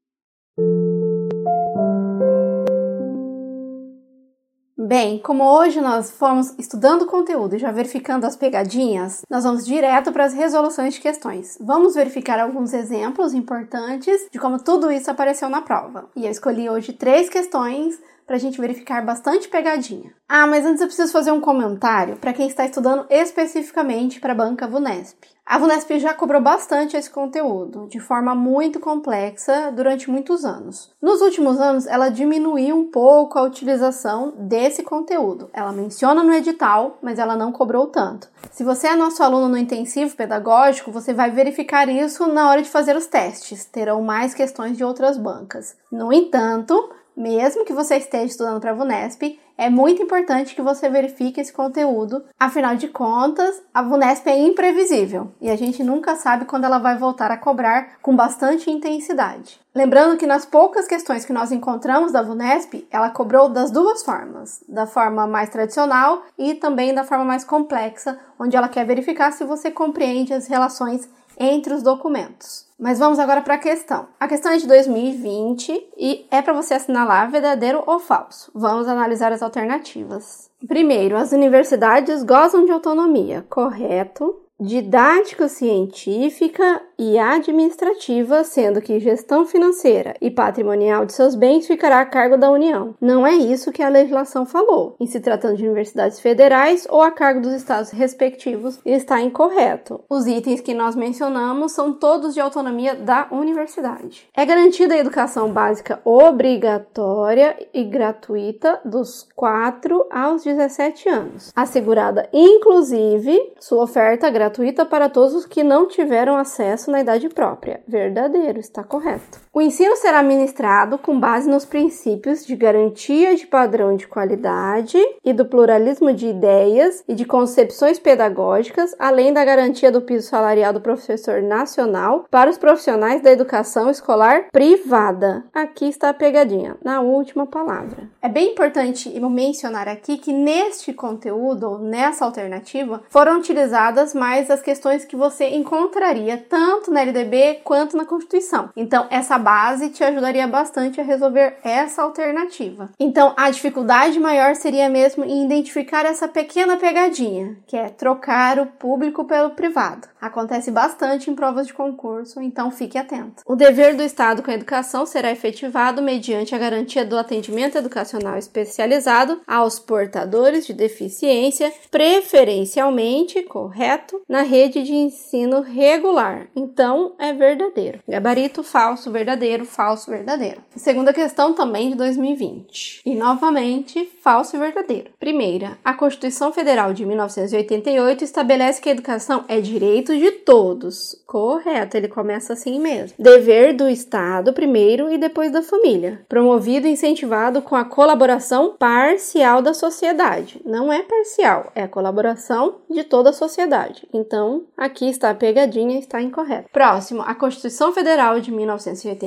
Bem, 4.87 5.19
como 5.19 5.45
hoje 5.45 5.81
nós 5.81 6.11
fomos 6.11 6.55
estudando 6.59 7.03
o 7.03 7.07
conteúdo 7.07 7.57
e 7.57 7.59
já 7.59 7.73
verificando 7.73 8.27
as 8.27 8.37
pegadinhas, 8.37 9.23
nós 9.31 9.43
vamos 9.43 9.65
direto 9.65 10.13
para 10.13 10.27
as 10.27 10.35
resoluções 10.35 10.93
de 10.93 11.01
questões. 11.01 11.57
Vamos 11.59 11.95
verificar 11.95 12.39
alguns 12.39 12.75
exemplos 12.75 13.33
importantes 13.33 14.29
de 14.31 14.39
como 14.39 14.63
tudo 14.63 14.93
isso 14.93 15.11
apareceu 15.11 15.49
na 15.49 15.63
prova. 15.63 16.11
E 16.15 16.27
eu 16.27 16.31
escolhi 16.31 16.69
hoje 16.69 16.93
três 16.93 17.31
questões 17.31 17.99
para 18.27 18.37
a 18.37 18.39
gente 18.39 18.61
verificar 18.61 19.05
bastante 19.05 19.49
pegadinha. 19.49 20.13
Ah, 20.29 20.47
mas 20.47 20.65
antes 20.65 20.81
eu 20.81 20.87
preciso 20.87 21.13
fazer 21.13 21.31
um 21.31 21.41
comentário 21.41 22.17
para 22.17 22.33
quem 22.33 22.49
está 22.49 22.65
estudando 22.65 23.07
especificamente 23.11 24.21
para 24.21 24.33
a 24.33 24.37
banca 24.37 24.67
VUNESP. 24.67 25.35
A 25.47 25.59
VUNESP 25.59 25.99
já 25.99 26.15
cobrou 26.15 26.41
bastante 26.41 26.97
esse 26.97 27.11
conteúdo, 27.11 27.87
de 27.89 28.01
forma 28.01 28.35
muito 28.35 28.81
complexa, 28.81 29.71
durante 29.71 30.11
muitos 30.11 30.43
anos. 30.43 30.91
Nos 31.03 31.21
últimos 31.21 31.61
anos, 31.61 31.87
ela 31.87 32.09
diminuiu 32.09 32.75
um 32.75 32.91
pouco 32.91 33.39
a 33.39 33.43
utilização 33.43 34.33
desse 34.39 34.83
conteúdo. 34.83 35.51
Ela 35.53 35.71
menciona 35.71 36.23
no 36.23 36.33
edital, 36.33 36.97
mas 37.03 37.19
ela 37.19 37.37
não 37.37 37.53
cobrou 37.53 37.89
tanto. 37.89 38.27
Se 38.51 38.65
você 38.65 38.87
é 38.87 38.97
nosso 38.97 39.23
aluno 39.23 39.49
no 39.49 39.59
intensivo 39.59 40.17
pedagógico, 40.17 40.91
você 40.91 41.13
vai 41.13 41.31
verificar 41.31 41.91
isso 41.91 42.27
na 42.27 42.49
hora 42.49 42.63
de 42.63 42.71
fazer 42.71 42.97
os 42.97 43.07
testes. 43.07 43.67
Terão 43.67 44.01
mais 44.01 44.33
questões 44.33 44.79
de 44.79 44.83
outras 44.85 45.19
bancas. 45.19 45.77
No 45.93 46.11
entanto, 46.11 46.91
mesmo 47.17 47.65
que 47.65 47.73
você 47.73 47.97
esteja 47.97 48.25
estudando 48.25 48.61
para 48.61 48.71
a 48.71 48.75
VUNESP, 48.75 49.39
é 49.57 49.71
muito 49.71 50.03
importante 50.03 50.55
que 50.55 50.63
você 50.63 50.89
verifique 50.89 51.41
esse 51.41 51.53
conteúdo. 51.53 52.25
Afinal 52.39 52.75
de 52.75 52.89
contas, 52.89 53.63
a 53.73 53.83
VUNESP 53.83 54.29
é 54.29 54.39
imprevisível 54.39 55.33
e 55.41 55.49
a 55.49 55.57
gente 55.57 55.83
nunca 55.85 56.17
sabe 56.17 56.45
quando 56.45 56.65
ela 56.65 56.79
vai 56.79 56.99
voltar 56.99 57.31
a 57.31 57.37
cobrar 57.37 57.99
com 58.03 58.17
bastante 58.17 58.71
intensidade. 58.71 59.61
Lembrando 59.73 60.17
que 60.17 60.27
nas 60.27 60.45
poucas 60.45 60.87
questões 60.87 61.25
que 61.25 61.33
nós 61.33 61.53
encontramos 61.53 62.13
da 62.13 62.23
VUNESP, 62.23 62.87
ela 62.91 63.11
cobrou 63.11 63.49
das 63.49 63.71
duas 63.71 64.03
formas, 64.03 64.63
da 64.69 64.87
forma 64.87 65.27
mais 65.27 65.51
tradicional 65.51 66.23
e 66.37 66.55
também 66.55 66.93
da 66.93 67.05
forma 67.05 67.25
mais 67.25 67.45
complexa, 67.45 68.19
onde 68.39 68.57
ela 68.57 68.69
quer 68.69 68.85
verificar 68.85 69.33
se 69.33 69.45
você 69.45 69.71
compreende 69.71 70.33
as 70.33 70.49
relações 70.49 71.09
entre 71.39 71.75
os 71.75 71.83
documentos. 71.83 72.67
Mas 72.79 72.99
vamos 72.99 73.19
agora 73.19 73.41
para 73.41 73.55
a 73.55 73.59
questão. 73.59 74.09
A 74.19 74.27
questão 74.27 74.53
é 74.53 74.57
de 74.57 74.67
2020 74.67 75.91
e 75.97 76.27
é 76.31 76.43
para 76.43 76.53
você 76.53 76.75
assinalar 76.75 77.31
verdadeiro 77.31 77.83
ou 77.87 77.99
falso. 77.99 78.51
Vamos 78.55 78.89
analisar 78.89 79.33
as 79.33 79.43
alternativas. 79.43 80.51
Primeiro, 80.67 81.17
as 81.17 81.33
universidades 81.33 82.23
gozam 82.23 82.65
de 82.65 82.73
autonomia, 82.73 83.45
correto? 83.49 84.44
Didático-científica 84.65 86.81
e 86.99 87.19
administrativa, 87.19 88.43
sendo 88.45 88.81
que 88.81 88.99
gestão 88.99 89.45
financeira 89.45 90.15
e 90.21 90.31
patrimonial 90.31 91.05
de 91.05 91.13
seus 91.13 91.35
bens 91.35 91.67
ficará 91.67 92.01
a 92.01 92.07
cargo 92.07 92.39
da 92.39 92.51
União. 92.51 92.95
Não 93.01 93.27
é 93.27 93.35
isso 93.35 93.73
que 93.73 93.83
a 93.83 93.89
legislação 93.89 94.47
falou. 94.47 94.97
Em 94.99 95.07
se 95.07 95.21
tratando 95.21 95.57
de 95.57 95.65
universidades 95.65 96.21
federais 96.21 96.87
ou 96.89 97.03
a 97.03 97.11
cargo 97.11 97.41
dos 97.41 97.53
estados 97.53 97.91
respectivos, 97.91 98.79
está 98.87 99.21
incorreto. 99.21 100.01
Os 100.09 100.27
itens 100.27 100.61
que 100.61 100.73
nós 100.73 100.97
mencionamos 100.97 101.73
são 101.73 101.93
todos 101.93 102.33
de 102.33 102.41
autonomia 102.41 102.95
da 102.95 103.27
universidade. 103.31 104.27
É 104.35 104.47
garantida 104.47 104.95
a 104.95 104.99
educação 104.99 105.53
básica 105.53 106.01
obrigatória 106.05 107.57
e 107.75 107.85
gratuita 107.85 108.81
dos 108.85 109.29
4 109.35 110.07
aos 110.11 110.45
17 110.45 111.09
anos, 111.09 111.53
assegurada 111.55 112.29
inclusive 112.33 113.53
sua 113.59 113.83
oferta 113.83 114.31
gratuita 114.31 114.54
gratuita 114.55 114.87
para 114.87 115.09
todos 115.09 115.35
os 115.35 115.47
que 115.47 115.65
não 115.65 115.89
tiveram 115.89 116.37
acesso 116.37 116.91
na 116.91 117.01
idade 117.01 117.29
própria. 117.29 117.83
Verdadeiro, 117.89 118.61
está 118.61 118.85
correto. 118.85 119.44
O 119.57 119.63
ensino 119.63 119.95
será 119.95 120.21
ministrado 120.21 120.99
com 120.99 121.21
base 121.21 121.49
nos 121.49 121.65
princípios 121.65 122.45
de 122.45 122.57
garantia 122.57 123.37
de 123.37 123.47
padrão 123.47 123.95
de 123.95 124.05
qualidade 124.05 124.99
e 125.25 125.33
do 125.33 125.45
pluralismo 125.45 126.13
de 126.13 126.27
ideias 126.27 127.05
e 127.07 127.15
de 127.15 127.25
concepções 127.25 128.01
pedagógicas, 128.01 128.97
além 128.99 129.33
da 129.33 129.45
garantia 129.45 129.93
do 129.93 130.03
piso 130.03 130.27
salarial 130.27 130.73
do 130.73 130.81
professor 130.81 131.41
nacional 131.41 132.25
para 132.29 132.51
os 132.51 132.59
profissionais 132.59 133.23
da 133.23 133.31
educação 133.31 133.89
escolar 133.89 134.47
privada. 134.51 135.45
Aqui 135.55 135.89
está 135.89 136.09
a 136.09 136.15
pegadinha, 136.15 136.77
na 136.83 137.01
última 137.01 137.47
palavra. 137.47 138.11
É 138.21 138.29
bem 138.29 138.51
importante 138.51 139.09
mencionar 139.21 139.87
aqui 139.87 140.19
que 140.19 140.33
neste 140.33 140.93
conteúdo, 140.93 141.79
nessa 141.79 142.25
alternativa, 142.25 143.05
foram 143.09 143.39
utilizadas 143.39 144.15
mais 144.15 144.51
as 144.51 144.61
questões 144.61 145.05
que 145.05 145.15
você 145.15 145.51
encontraria 145.51 146.45
tanto 146.49 146.91
na 146.91 147.03
LDB 147.03 147.61
quanto 147.63 147.97
na 147.97 148.05
Constituição. 148.05 148.71
Então, 148.77 149.07
essa 149.11 149.44
base 149.45 149.91
te 149.91 150.03
ajudaria 150.03 150.47
bastante 150.49 151.01
a 151.01 151.05
resolver 151.05 151.59
essa 151.63 152.03
alternativa. 152.03 152.91
Então, 152.99 153.35
a 153.37 153.51
dificuldade 153.51 154.19
maior 154.19 154.57
seria 154.57 154.89
mesmo 154.89 155.23
em 155.23 155.45
identificar 155.45 156.07
essa 156.07 156.27
pequena 156.27 156.79
pegadinha, 156.79 157.59
que 157.67 157.77
é 157.77 157.91
trocar 157.91 158.59
o 158.59 158.67
público 158.67 159.25
pelo 159.27 159.51
privado. 159.51 160.09
Acontece 160.21 160.71
bastante 160.71 161.31
em 161.31 161.35
provas 161.35 161.67
de 161.67 161.75
concurso, 161.75 162.41
então 162.41 162.71
fique 162.71 162.97
atento. 162.97 163.43
O 163.47 163.55
dever 163.55 163.95
do 163.95 164.03
Estado 164.03 164.43
com 164.43 164.51
a 164.51 164.55
educação 164.55 165.05
será 165.05 165.31
efetivado 165.31 166.01
mediante 166.01 166.55
a 166.55 166.59
garantia 166.59 167.05
do 167.05 167.19
atendimento 167.19 167.77
educacional 167.77 168.39
especializado 168.39 169.43
aos 169.47 169.79
portadores 169.79 170.67
de 170.67 170.73
deficiência, 170.73 171.71
preferencialmente, 171.91 173.43
correto, 173.43 174.23
na 174.27 174.41
rede 174.41 174.83
de 174.83 174.95
ensino 174.95 175.61
regular. 175.61 176.47
Então, 176.57 177.15
é 177.19 177.33
verdadeiro. 177.35 178.01
Gabarito 178.09 178.63
falso, 178.63 179.11
verdadeiro, 179.11 179.34
falso, 179.65 180.11
verdadeiro. 180.11 180.61
Segunda 180.77 181.13
questão 181.13 181.53
também 181.53 181.91
de 181.91 181.97
2020. 181.97 183.03
E 183.05 183.15
novamente, 183.15 184.11
falso 184.23 184.57
e 184.57 184.59
verdadeiro. 184.59 185.11
Primeira, 185.19 185.79
a 185.85 185.95
Constituição 185.95 186.53
Federal 186.53 186.93
de 186.93 187.05
1988 187.05 188.25
estabelece 188.25 188.81
que 188.81 188.89
a 188.89 188.93
educação 188.93 189.45
é 189.49 189.61
direito 189.61 190.17
de 190.17 190.31
todos. 190.31 191.23
Correto, 191.27 191.97
ele 191.97 192.09
começa 192.09 192.53
assim 192.53 192.79
mesmo. 192.79 193.17
Dever 193.19 193.75
do 193.75 193.89
Estado 193.89 194.53
primeiro 194.53 195.11
e 195.13 195.19
depois 195.19 195.51
da 195.51 195.63
família. 195.63 196.25
Promovido 196.29 196.87
e 196.87 196.91
incentivado 196.91 197.63
com 197.63 197.75
a 197.75 197.85
colaboração 197.85 198.75
parcial 198.79 199.61
da 199.61 199.75
sociedade. 199.75 200.61
Não 200.65 200.93
é 200.93 201.03
parcial, 201.03 201.73
é 201.75 201.83
a 201.83 201.89
colaboração 201.89 202.77
de 202.91 203.05
toda 203.05 203.31
a 203.31 203.33
sociedade. 203.33 204.07
Então, 204.13 204.65
aqui 204.77 205.09
está 205.09 205.31
a 205.31 205.35
pegadinha, 205.35 205.99
está 205.99 206.21
incorreto. 206.21 206.69
Próximo, 206.73 207.23
a 207.23 207.35
Constituição 207.35 207.93
Federal 207.93 208.41
de 208.41 208.53
1988 208.53 209.24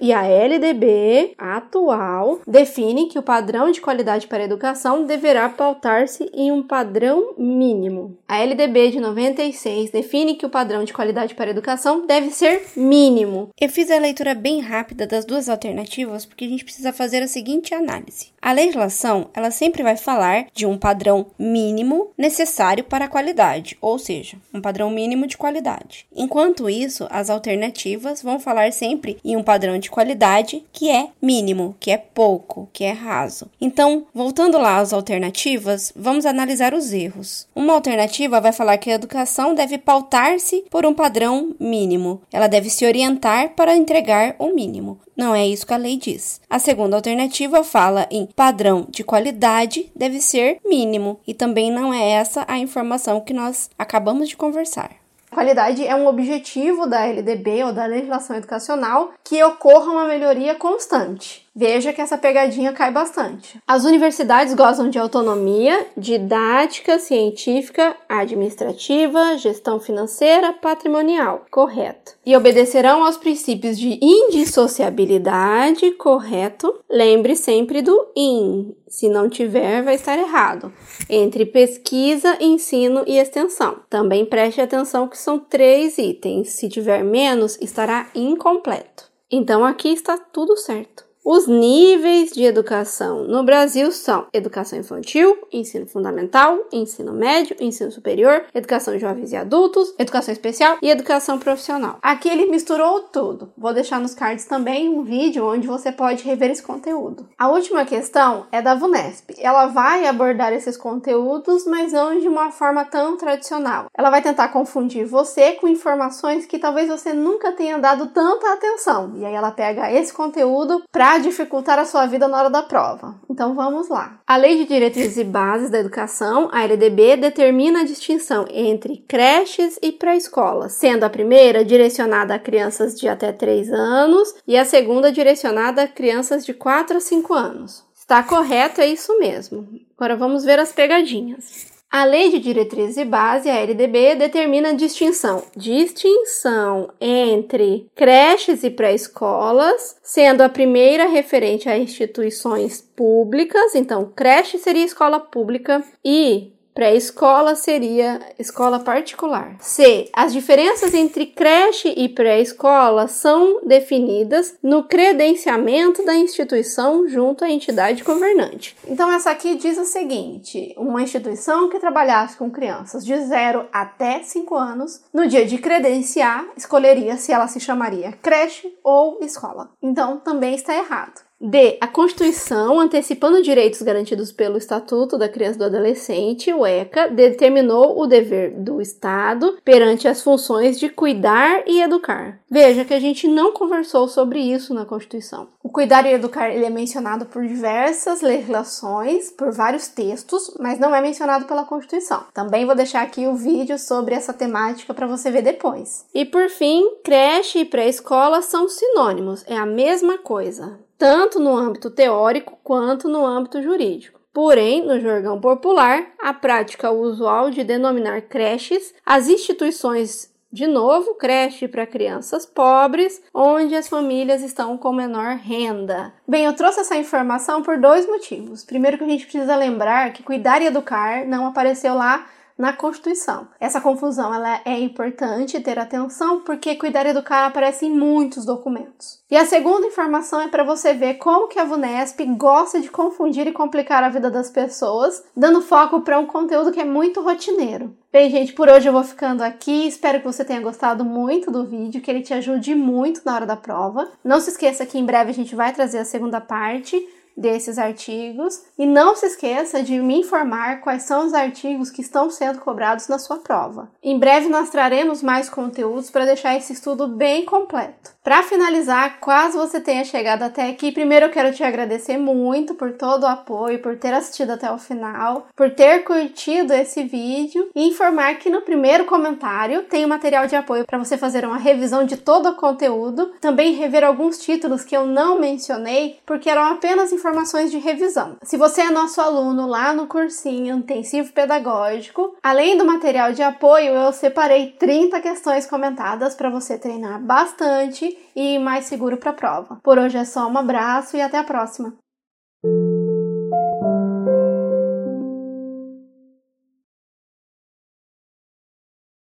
e 0.00 0.12
a 0.12 0.22
LDB 0.24 1.34
atual 1.38 2.40
definem 2.46 3.08
que 3.08 3.18
o 3.18 3.22
padrão 3.22 3.70
de 3.70 3.80
qualidade 3.80 4.26
para 4.26 4.42
a 4.42 4.46
educação 4.46 5.04
deverá 5.04 5.48
pautar-se 5.48 6.30
em 6.34 6.50
um 6.52 6.62
padrão 6.62 7.34
mínimo. 7.38 8.16
A 8.26 8.38
LDB 8.38 8.90
de 8.90 9.00
96 9.00 9.90
define 9.90 10.34
que 10.34 10.46
o 10.46 10.50
padrão 10.50 10.84
de 10.84 10.92
qualidade 10.92 11.34
para 11.34 11.46
a 11.46 11.50
educação 11.50 12.06
deve 12.06 12.30
ser 12.30 12.62
mínimo. 12.76 13.50
Eu 13.60 13.68
fiz 13.68 13.90
a 13.90 13.98
leitura 13.98 14.34
bem 14.34 14.60
rápida 14.60 15.06
das 15.06 15.24
duas 15.24 15.48
alternativas 15.48 16.26
porque 16.26 16.44
a 16.44 16.48
gente 16.48 16.64
precisa 16.64 16.92
fazer 16.92 17.22
a 17.22 17.28
seguinte 17.28 17.74
análise. 17.74 18.28
A 18.40 18.52
legislação, 18.52 19.28
ela 19.34 19.50
sempre 19.50 19.82
vai 19.82 19.96
falar 19.96 20.46
de 20.54 20.64
um 20.64 20.78
padrão 20.78 21.26
mínimo 21.38 22.10
necessário 22.16 22.84
para 22.84 23.04
a 23.04 23.08
qualidade, 23.08 23.76
ou 23.80 23.98
seja, 23.98 24.38
um 24.52 24.60
padrão 24.60 24.90
mínimo 24.90 25.26
de 25.26 25.36
qualidade. 25.36 26.06
Enquanto 26.14 26.70
isso, 26.70 27.06
as 27.10 27.28
alternativas 27.28 28.22
vão 28.22 28.40
falar 28.40 28.72
sempre 28.72 29.18
em 29.30 29.36
um 29.36 29.42
padrão 29.42 29.78
de 29.78 29.90
qualidade 29.90 30.64
que 30.72 30.90
é 30.90 31.08
mínimo, 31.22 31.76
que 31.78 31.90
é 31.90 31.96
pouco, 31.96 32.68
que 32.72 32.82
é 32.84 32.90
raso. 32.90 33.48
Então, 33.60 34.06
voltando 34.12 34.58
lá 34.58 34.78
às 34.78 34.92
alternativas, 34.92 35.92
vamos 35.94 36.26
analisar 36.26 36.74
os 36.74 36.92
erros. 36.92 37.46
Uma 37.54 37.74
alternativa 37.74 38.40
vai 38.40 38.52
falar 38.52 38.76
que 38.78 38.90
a 38.90 38.94
educação 38.94 39.54
deve 39.54 39.78
pautar-se 39.78 40.64
por 40.68 40.84
um 40.84 40.94
padrão 40.94 41.54
mínimo. 41.60 42.20
Ela 42.32 42.48
deve 42.48 42.68
se 42.68 42.84
orientar 42.84 43.50
para 43.50 43.76
entregar 43.76 44.34
o 44.38 44.52
mínimo. 44.52 44.98
Não 45.16 45.34
é 45.34 45.46
isso 45.46 45.66
que 45.66 45.74
a 45.74 45.76
lei 45.76 45.96
diz. 45.96 46.40
A 46.48 46.58
segunda 46.58 46.96
alternativa 46.96 47.62
fala 47.62 48.08
em 48.10 48.26
padrão 48.26 48.86
de 48.88 49.04
qualidade 49.04 49.92
deve 49.94 50.20
ser 50.20 50.58
mínimo 50.66 51.20
e 51.26 51.34
também 51.34 51.70
não 51.70 51.92
é 51.92 52.10
essa 52.10 52.44
a 52.48 52.58
informação 52.58 53.20
que 53.20 53.34
nós 53.34 53.68
acabamos 53.78 54.28
de 54.28 54.36
conversar. 54.36 54.99
Qualidade 55.30 55.86
é 55.86 55.94
um 55.94 56.08
objetivo 56.08 56.86
da 56.86 57.06
LDB 57.06 57.62
ou 57.64 57.72
da 57.72 57.86
legislação 57.86 58.36
educacional 58.36 59.12
que 59.22 59.42
ocorra 59.44 59.92
uma 59.92 60.06
melhoria 60.06 60.56
constante. 60.56 61.48
Veja 61.54 61.92
que 61.92 62.00
essa 62.00 62.16
pegadinha 62.16 62.72
cai 62.72 62.92
bastante. 62.92 63.60
As 63.66 63.84
universidades 63.84 64.54
gozam 64.54 64.88
de 64.88 65.00
autonomia 65.00 65.84
didática, 65.96 66.98
científica, 66.98 67.96
administrativa, 68.08 69.36
gestão 69.36 69.80
financeira, 69.80 70.52
patrimonial. 70.52 71.44
Correto. 71.50 72.12
E 72.24 72.36
obedecerão 72.36 73.04
aos 73.04 73.16
princípios 73.16 73.76
de 73.76 73.98
indissociabilidade. 74.00 75.90
Correto. 75.92 76.80
Lembre 76.88 77.34
sempre 77.34 77.82
do 77.82 78.12
IN. 78.14 78.76
Se 78.86 79.08
não 79.08 79.28
tiver, 79.28 79.82
vai 79.82 79.96
estar 79.96 80.16
errado. 80.16 80.72
Entre 81.08 81.44
pesquisa, 81.44 82.36
ensino 82.40 83.02
e 83.08 83.18
extensão. 83.18 83.80
Também 83.90 84.24
preste 84.24 84.60
atenção 84.60 85.08
que 85.08 85.18
são 85.18 85.38
três 85.38 85.98
itens. 85.98 86.50
Se 86.50 86.68
tiver 86.68 87.02
menos, 87.02 87.58
estará 87.60 88.08
incompleto. 88.14 89.10
Então 89.28 89.64
aqui 89.64 89.88
está 89.88 90.16
tudo 90.16 90.56
certo. 90.56 91.09
Os 91.22 91.46
níveis 91.46 92.30
de 92.30 92.44
educação 92.44 93.24
no 93.24 93.44
Brasil 93.44 93.92
são 93.92 94.26
educação 94.32 94.78
infantil, 94.78 95.36
ensino 95.52 95.86
fundamental, 95.86 96.58
ensino 96.72 97.12
médio, 97.12 97.54
ensino 97.60 97.92
superior, 97.92 98.46
educação 98.54 98.94
de 98.94 99.00
jovens 99.00 99.30
e 99.30 99.36
adultos, 99.36 99.94
educação 99.98 100.32
especial 100.32 100.78
e 100.80 100.88
educação 100.88 101.38
profissional. 101.38 101.98
Aqui 102.00 102.26
ele 102.26 102.46
misturou 102.46 103.02
tudo. 103.02 103.52
Vou 103.56 103.74
deixar 103.74 104.00
nos 104.00 104.14
cards 104.14 104.46
também 104.46 104.88
um 104.88 105.02
vídeo 105.02 105.46
onde 105.46 105.66
você 105.66 105.92
pode 105.92 106.24
rever 106.24 106.50
esse 106.50 106.62
conteúdo. 106.62 107.28
A 107.36 107.48
última 107.48 107.84
questão 107.84 108.46
é 108.50 108.62
da 108.62 108.74
VUNESP. 108.74 109.34
Ela 109.40 109.66
vai 109.66 110.06
abordar 110.06 110.54
esses 110.54 110.78
conteúdos, 110.78 111.66
mas 111.66 111.92
não 111.92 112.18
de 112.18 112.28
uma 112.28 112.50
forma 112.50 112.82
tão 112.86 113.18
tradicional. 113.18 113.88
Ela 113.94 114.08
vai 114.08 114.22
tentar 114.22 114.48
confundir 114.48 115.04
você 115.04 115.52
com 115.52 115.68
informações 115.68 116.46
que 116.46 116.58
talvez 116.58 116.88
você 116.88 117.12
nunca 117.12 117.52
tenha 117.52 117.78
dado 117.78 118.06
tanta 118.06 118.54
atenção. 118.54 119.12
E 119.16 119.26
aí 119.26 119.34
ela 119.34 119.50
pega 119.50 119.92
esse 119.92 120.14
conteúdo 120.14 120.82
para 120.90 121.09
dificultar 121.18 121.78
a 121.78 121.84
sua 121.84 122.06
vida 122.06 122.28
na 122.28 122.38
hora 122.38 122.50
da 122.50 122.62
prova. 122.62 123.14
Então 123.28 123.54
vamos 123.54 123.88
lá. 123.88 124.20
A 124.26 124.36
Lei 124.36 124.56
de 124.56 124.66
Diretrizes 124.66 125.16
e 125.16 125.24
Bases 125.24 125.70
da 125.70 125.78
Educação, 125.78 126.48
a 126.52 126.62
LDB, 126.62 127.16
determina 127.16 127.80
a 127.80 127.84
distinção 127.84 128.46
entre 128.50 129.04
creches 129.08 129.78
e 129.82 129.92
pré-escola, 129.92 130.68
sendo 130.68 131.04
a 131.04 131.10
primeira 131.10 131.64
direcionada 131.64 132.34
a 132.34 132.38
crianças 132.38 132.98
de 132.98 133.08
até 133.08 133.32
3 133.32 133.72
anos 133.72 134.34
e 134.46 134.56
a 134.56 134.64
segunda 134.64 135.12
direcionada 135.12 135.82
a 135.82 135.88
crianças 135.88 136.44
de 136.44 136.54
4 136.54 136.96
a 136.96 137.00
5 137.00 137.34
anos. 137.34 137.84
Está 137.96 138.22
correto, 138.22 138.80
é 138.80 138.86
isso 138.88 139.18
mesmo. 139.18 139.68
Agora 139.96 140.16
vamos 140.16 140.44
ver 140.44 140.58
as 140.58 140.72
pegadinhas. 140.72 141.69
A 141.90 142.04
Lei 142.04 142.30
de 142.30 142.38
Diretrizes 142.38 142.96
e 142.98 143.04
Base, 143.04 143.50
a 143.50 143.60
LDB, 143.60 144.14
determina 144.14 144.68
a 144.68 144.74
distinção, 144.74 145.42
distinção 145.56 146.92
entre 147.00 147.90
creches 147.96 148.62
e 148.62 148.70
pré-escolas, 148.70 149.96
sendo 150.00 150.42
a 150.42 150.48
primeira 150.48 151.08
referente 151.08 151.68
a 151.68 151.76
instituições 151.76 152.80
públicas, 152.80 153.74
então 153.74 154.12
creche 154.14 154.56
seria 154.56 154.84
escola 154.84 155.18
pública 155.18 155.82
e 156.04 156.52
Pré-escola 156.74 157.54
seria 157.54 158.20
escola 158.38 158.78
particular. 158.78 159.56
C. 159.60 160.08
As 160.12 160.32
diferenças 160.32 160.94
entre 160.94 161.26
creche 161.26 161.92
e 161.96 162.08
pré-escola 162.08 163.08
são 163.08 163.60
definidas 163.66 164.54
no 164.62 164.84
credenciamento 164.84 166.04
da 166.04 166.14
instituição 166.14 167.08
junto 167.08 167.44
à 167.44 167.50
entidade 167.50 168.04
governante. 168.04 168.76
Então, 168.86 169.10
essa 169.12 169.30
aqui 169.30 169.56
diz 169.56 169.78
o 169.78 169.84
seguinte: 169.84 170.74
uma 170.76 171.02
instituição 171.02 171.68
que 171.68 171.80
trabalhasse 171.80 172.36
com 172.36 172.50
crianças 172.50 173.04
de 173.04 173.16
0 173.16 173.66
até 173.72 174.22
5 174.22 174.54
anos, 174.54 175.02
no 175.12 175.26
dia 175.26 175.44
de 175.44 175.58
credenciar, 175.58 176.46
escolheria 176.56 177.16
se 177.16 177.32
ela 177.32 177.48
se 177.48 177.58
chamaria 177.60 178.12
creche 178.22 178.72
ou 178.82 179.18
escola. 179.22 179.70
Então, 179.82 180.18
também 180.18 180.54
está 180.54 180.74
errado. 180.74 181.29
D. 181.42 181.78
A 181.80 181.86
Constituição, 181.86 182.78
antecipando 182.78 183.42
direitos 183.42 183.80
garantidos 183.80 184.30
pelo 184.30 184.58
Estatuto 184.58 185.16
da 185.16 185.26
Criança 185.26 185.54
e 185.54 185.58
do 185.58 185.64
Adolescente, 185.64 186.52
o 186.52 186.66
ECA, 186.66 187.08
determinou 187.08 187.98
o 187.98 188.06
dever 188.06 188.50
do 188.50 188.78
Estado 188.78 189.56
perante 189.64 190.06
as 190.06 190.22
funções 190.22 190.78
de 190.78 190.90
cuidar 190.90 191.62
e 191.66 191.80
educar. 191.80 192.38
Veja 192.50 192.84
que 192.84 192.92
a 192.92 193.00
gente 193.00 193.26
não 193.26 193.52
conversou 193.52 194.06
sobre 194.06 194.38
isso 194.38 194.74
na 194.74 194.84
Constituição. 194.84 195.48
O 195.62 195.70
cuidar 195.70 196.04
e 196.04 196.12
educar 196.12 196.50
ele 196.50 196.66
é 196.66 196.70
mencionado 196.70 197.24
por 197.24 197.46
diversas 197.46 198.20
legislações, 198.20 199.30
por 199.30 199.50
vários 199.50 199.88
textos, 199.88 200.54
mas 200.60 200.78
não 200.78 200.94
é 200.94 201.00
mencionado 201.00 201.46
pela 201.46 201.64
Constituição. 201.64 202.24
Também 202.34 202.66
vou 202.66 202.74
deixar 202.74 203.00
aqui 203.00 203.26
o 203.26 203.34
vídeo 203.34 203.78
sobre 203.78 204.14
essa 204.14 204.34
temática 204.34 204.92
para 204.92 205.06
você 205.06 205.30
ver 205.30 205.42
depois. 205.42 206.04
E 206.14 206.26
por 206.26 206.50
fim, 206.50 206.86
creche 207.02 207.60
e 207.60 207.64
pré-escola 207.64 208.42
são 208.42 208.68
sinônimos, 208.68 209.42
é 209.46 209.56
a 209.56 209.64
mesma 209.64 210.18
coisa 210.18 210.78
tanto 211.00 211.40
no 211.40 211.56
âmbito 211.56 211.90
teórico 211.90 212.58
quanto 212.62 213.08
no 213.08 213.24
âmbito 213.24 213.62
jurídico. 213.62 214.20
Porém, 214.34 214.86
no 214.86 215.00
jargão 215.00 215.40
popular, 215.40 216.06
a 216.20 216.34
prática 216.34 216.90
usual 216.90 217.50
de 217.50 217.64
denominar 217.64 218.20
creches 218.20 218.94
as 219.04 219.26
instituições 219.26 220.30
de 220.52 220.66
novo, 220.66 221.14
creche 221.14 221.66
para 221.66 221.86
crianças 221.86 222.44
pobres, 222.44 223.22
onde 223.32 223.74
as 223.74 223.88
famílias 223.88 224.42
estão 224.42 224.76
com 224.76 224.92
menor 224.92 225.36
renda. 225.36 226.12
Bem, 226.28 226.44
eu 226.44 226.52
trouxe 226.54 226.80
essa 226.80 226.96
informação 226.96 227.62
por 227.62 227.78
dois 227.78 228.06
motivos. 228.06 228.64
Primeiro, 228.64 228.98
que 228.98 229.04
a 229.04 229.08
gente 229.08 229.24
precisa 229.24 229.56
lembrar 229.56 230.12
que 230.12 230.22
cuidar 230.22 230.60
e 230.60 230.66
educar 230.66 231.24
não 231.24 231.46
apareceu 231.46 231.94
lá 231.94 232.26
na 232.60 232.74
Constituição. 232.74 233.48
Essa 233.58 233.80
confusão 233.80 234.32
ela 234.32 234.60
é 234.64 234.78
importante 234.78 235.58
ter 235.60 235.78
atenção 235.78 236.40
porque 236.40 236.76
cuidar 236.76 237.06
e 237.06 237.08
educar 237.08 237.46
aparece 237.46 237.86
em 237.86 237.90
muitos 237.90 238.44
documentos. 238.44 239.18
E 239.30 239.36
a 239.36 239.46
segunda 239.46 239.86
informação 239.86 240.40
é 240.40 240.48
para 240.48 240.62
você 240.62 240.92
ver 240.92 241.14
como 241.14 241.48
que 241.48 241.58
a 241.58 241.64
VUNESP 241.64 242.24
gosta 242.36 242.80
de 242.80 242.90
confundir 242.90 243.46
e 243.46 243.52
complicar 243.52 244.04
a 244.04 244.10
vida 244.10 244.30
das 244.30 244.50
pessoas, 244.50 245.24
dando 245.34 245.62
foco 245.62 246.02
para 246.02 246.18
um 246.18 246.26
conteúdo 246.26 246.70
que 246.70 246.80
é 246.80 246.84
muito 246.84 247.22
rotineiro. 247.22 247.96
Bem, 248.12 248.28
gente, 248.28 248.52
por 248.52 248.68
hoje 248.68 248.88
eu 248.88 248.92
vou 248.92 249.04
ficando 249.04 249.42
aqui. 249.42 249.86
Espero 249.86 250.18
que 250.18 250.26
você 250.26 250.44
tenha 250.44 250.60
gostado 250.60 251.04
muito 251.04 251.50
do 251.50 251.64
vídeo, 251.64 252.02
que 252.02 252.10
ele 252.10 252.22
te 252.22 252.34
ajude 252.34 252.74
muito 252.74 253.22
na 253.24 253.36
hora 253.36 253.46
da 253.46 253.56
prova. 253.56 254.08
Não 254.22 254.40
se 254.40 254.50
esqueça 254.50 254.84
que 254.84 254.98
em 254.98 255.06
breve 255.06 255.30
a 255.30 255.34
gente 255.34 255.54
vai 255.54 255.72
trazer 255.72 255.98
a 255.98 256.04
segunda 256.04 256.40
parte 256.40 257.00
desses 257.36 257.78
artigos 257.78 258.62
e 258.78 258.86
não 258.86 259.16
se 259.16 259.26
esqueça 259.26 259.82
de 259.82 259.98
me 259.98 260.20
informar 260.20 260.80
quais 260.80 261.04
são 261.04 261.26
os 261.26 261.34
artigos 261.34 261.90
que 261.90 262.02
estão 262.02 262.30
sendo 262.30 262.60
cobrados 262.60 263.08
na 263.08 263.18
sua 263.18 263.38
prova. 263.38 263.90
Em 264.02 264.18
breve 264.18 264.48
nós 264.48 264.70
traremos 264.70 265.22
mais 265.22 265.48
conteúdos 265.48 266.10
para 266.10 266.26
deixar 266.26 266.56
esse 266.56 266.72
estudo 266.72 267.06
bem 267.08 267.44
completo. 267.44 268.10
Para 268.22 268.42
finalizar, 268.42 269.18
caso 269.20 269.58
você 269.58 269.80
tenha 269.80 270.04
chegado 270.04 270.42
até 270.42 270.68
aqui, 270.68 270.92
primeiro 270.92 271.26
eu 271.26 271.30
quero 271.30 271.54
te 271.54 271.64
agradecer 271.64 272.18
muito 272.18 272.74
por 272.74 272.92
todo 272.92 273.22
o 273.22 273.26
apoio, 273.26 273.80
por 273.80 273.96
ter 273.96 274.12
assistido 274.12 274.50
até 274.50 274.70
o 274.70 274.78
final, 274.78 275.48
por 275.56 275.70
ter 275.70 276.04
curtido 276.04 276.74
esse 276.74 277.02
vídeo 277.02 277.70
e 277.74 277.88
informar 277.88 278.34
que 278.34 278.50
no 278.50 278.60
primeiro 278.60 279.06
comentário 279.06 279.84
tem 279.84 280.02
o 280.04 280.06
um 280.06 280.10
material 280.10 280.46
de 280.46 280.54
apoio 280.54 280.84
para 280.84 280.98
você 280.98 281.16
fazer 281.16 281.46
uma 281.46 281.56
revisão 281.56 282.04
de 282.04 282.18
todo 282.18 282.50
o 282.50 282.56
conteúdo, 282.56 283.32
também 283.40 283.74
rever 283.74 284.04
alguns 284.04 284.38
títulos 284.38 284.84
que 284.84 284.96
eu 284.96 285.06
não 285.06 285.40
mencionei 285.40 286.18
porque 286.26 286.50
eram 286.50 286.64
apenas 286.64 287.12
informações 287.20 287.70
de 287.70 287.78
revisão. 287.78 288.36
Se 288.42 288.56
você 288.56 288.80
é 288.80 288.90
nosso 288.90 289.20
aluno 289.20 289.66
lá 289.66 289.92
no 289.92 290.06
cursinho 290.06 290.78
intensivo 290.78 291.32
pedagógico, 291.32 292.34
além 292.42 292.78
do 292.78 292.84
material 292.84 293.32
de 293.32 293.42
apoio, 293.42 293.92
eu 293.92 294.12
separei 294.12 294.72
30 294.72 295.20
questões 295.20 295.66
comentadas 295.66 296.34
para 296.34 296.48
você 296.48 296.78
treinar 296.78 297.20
bastante 297.20 298.16
e 298.34 298.58
mais 298.58 298.86
seguro 298.86 299.18
para 299.18 299.30
a 299.30 299.34
prova. 299.34 299.78
Por 299.82 299.98
hoje 299.98 300.16
é 300.16 300.24
só 300.24 300.48
um 300.48 300.56
abraço 300.56 301.16
e 301.16 301.20
até 301.20 301.36
a 301.36 301.44
próxima! 301.44 301.99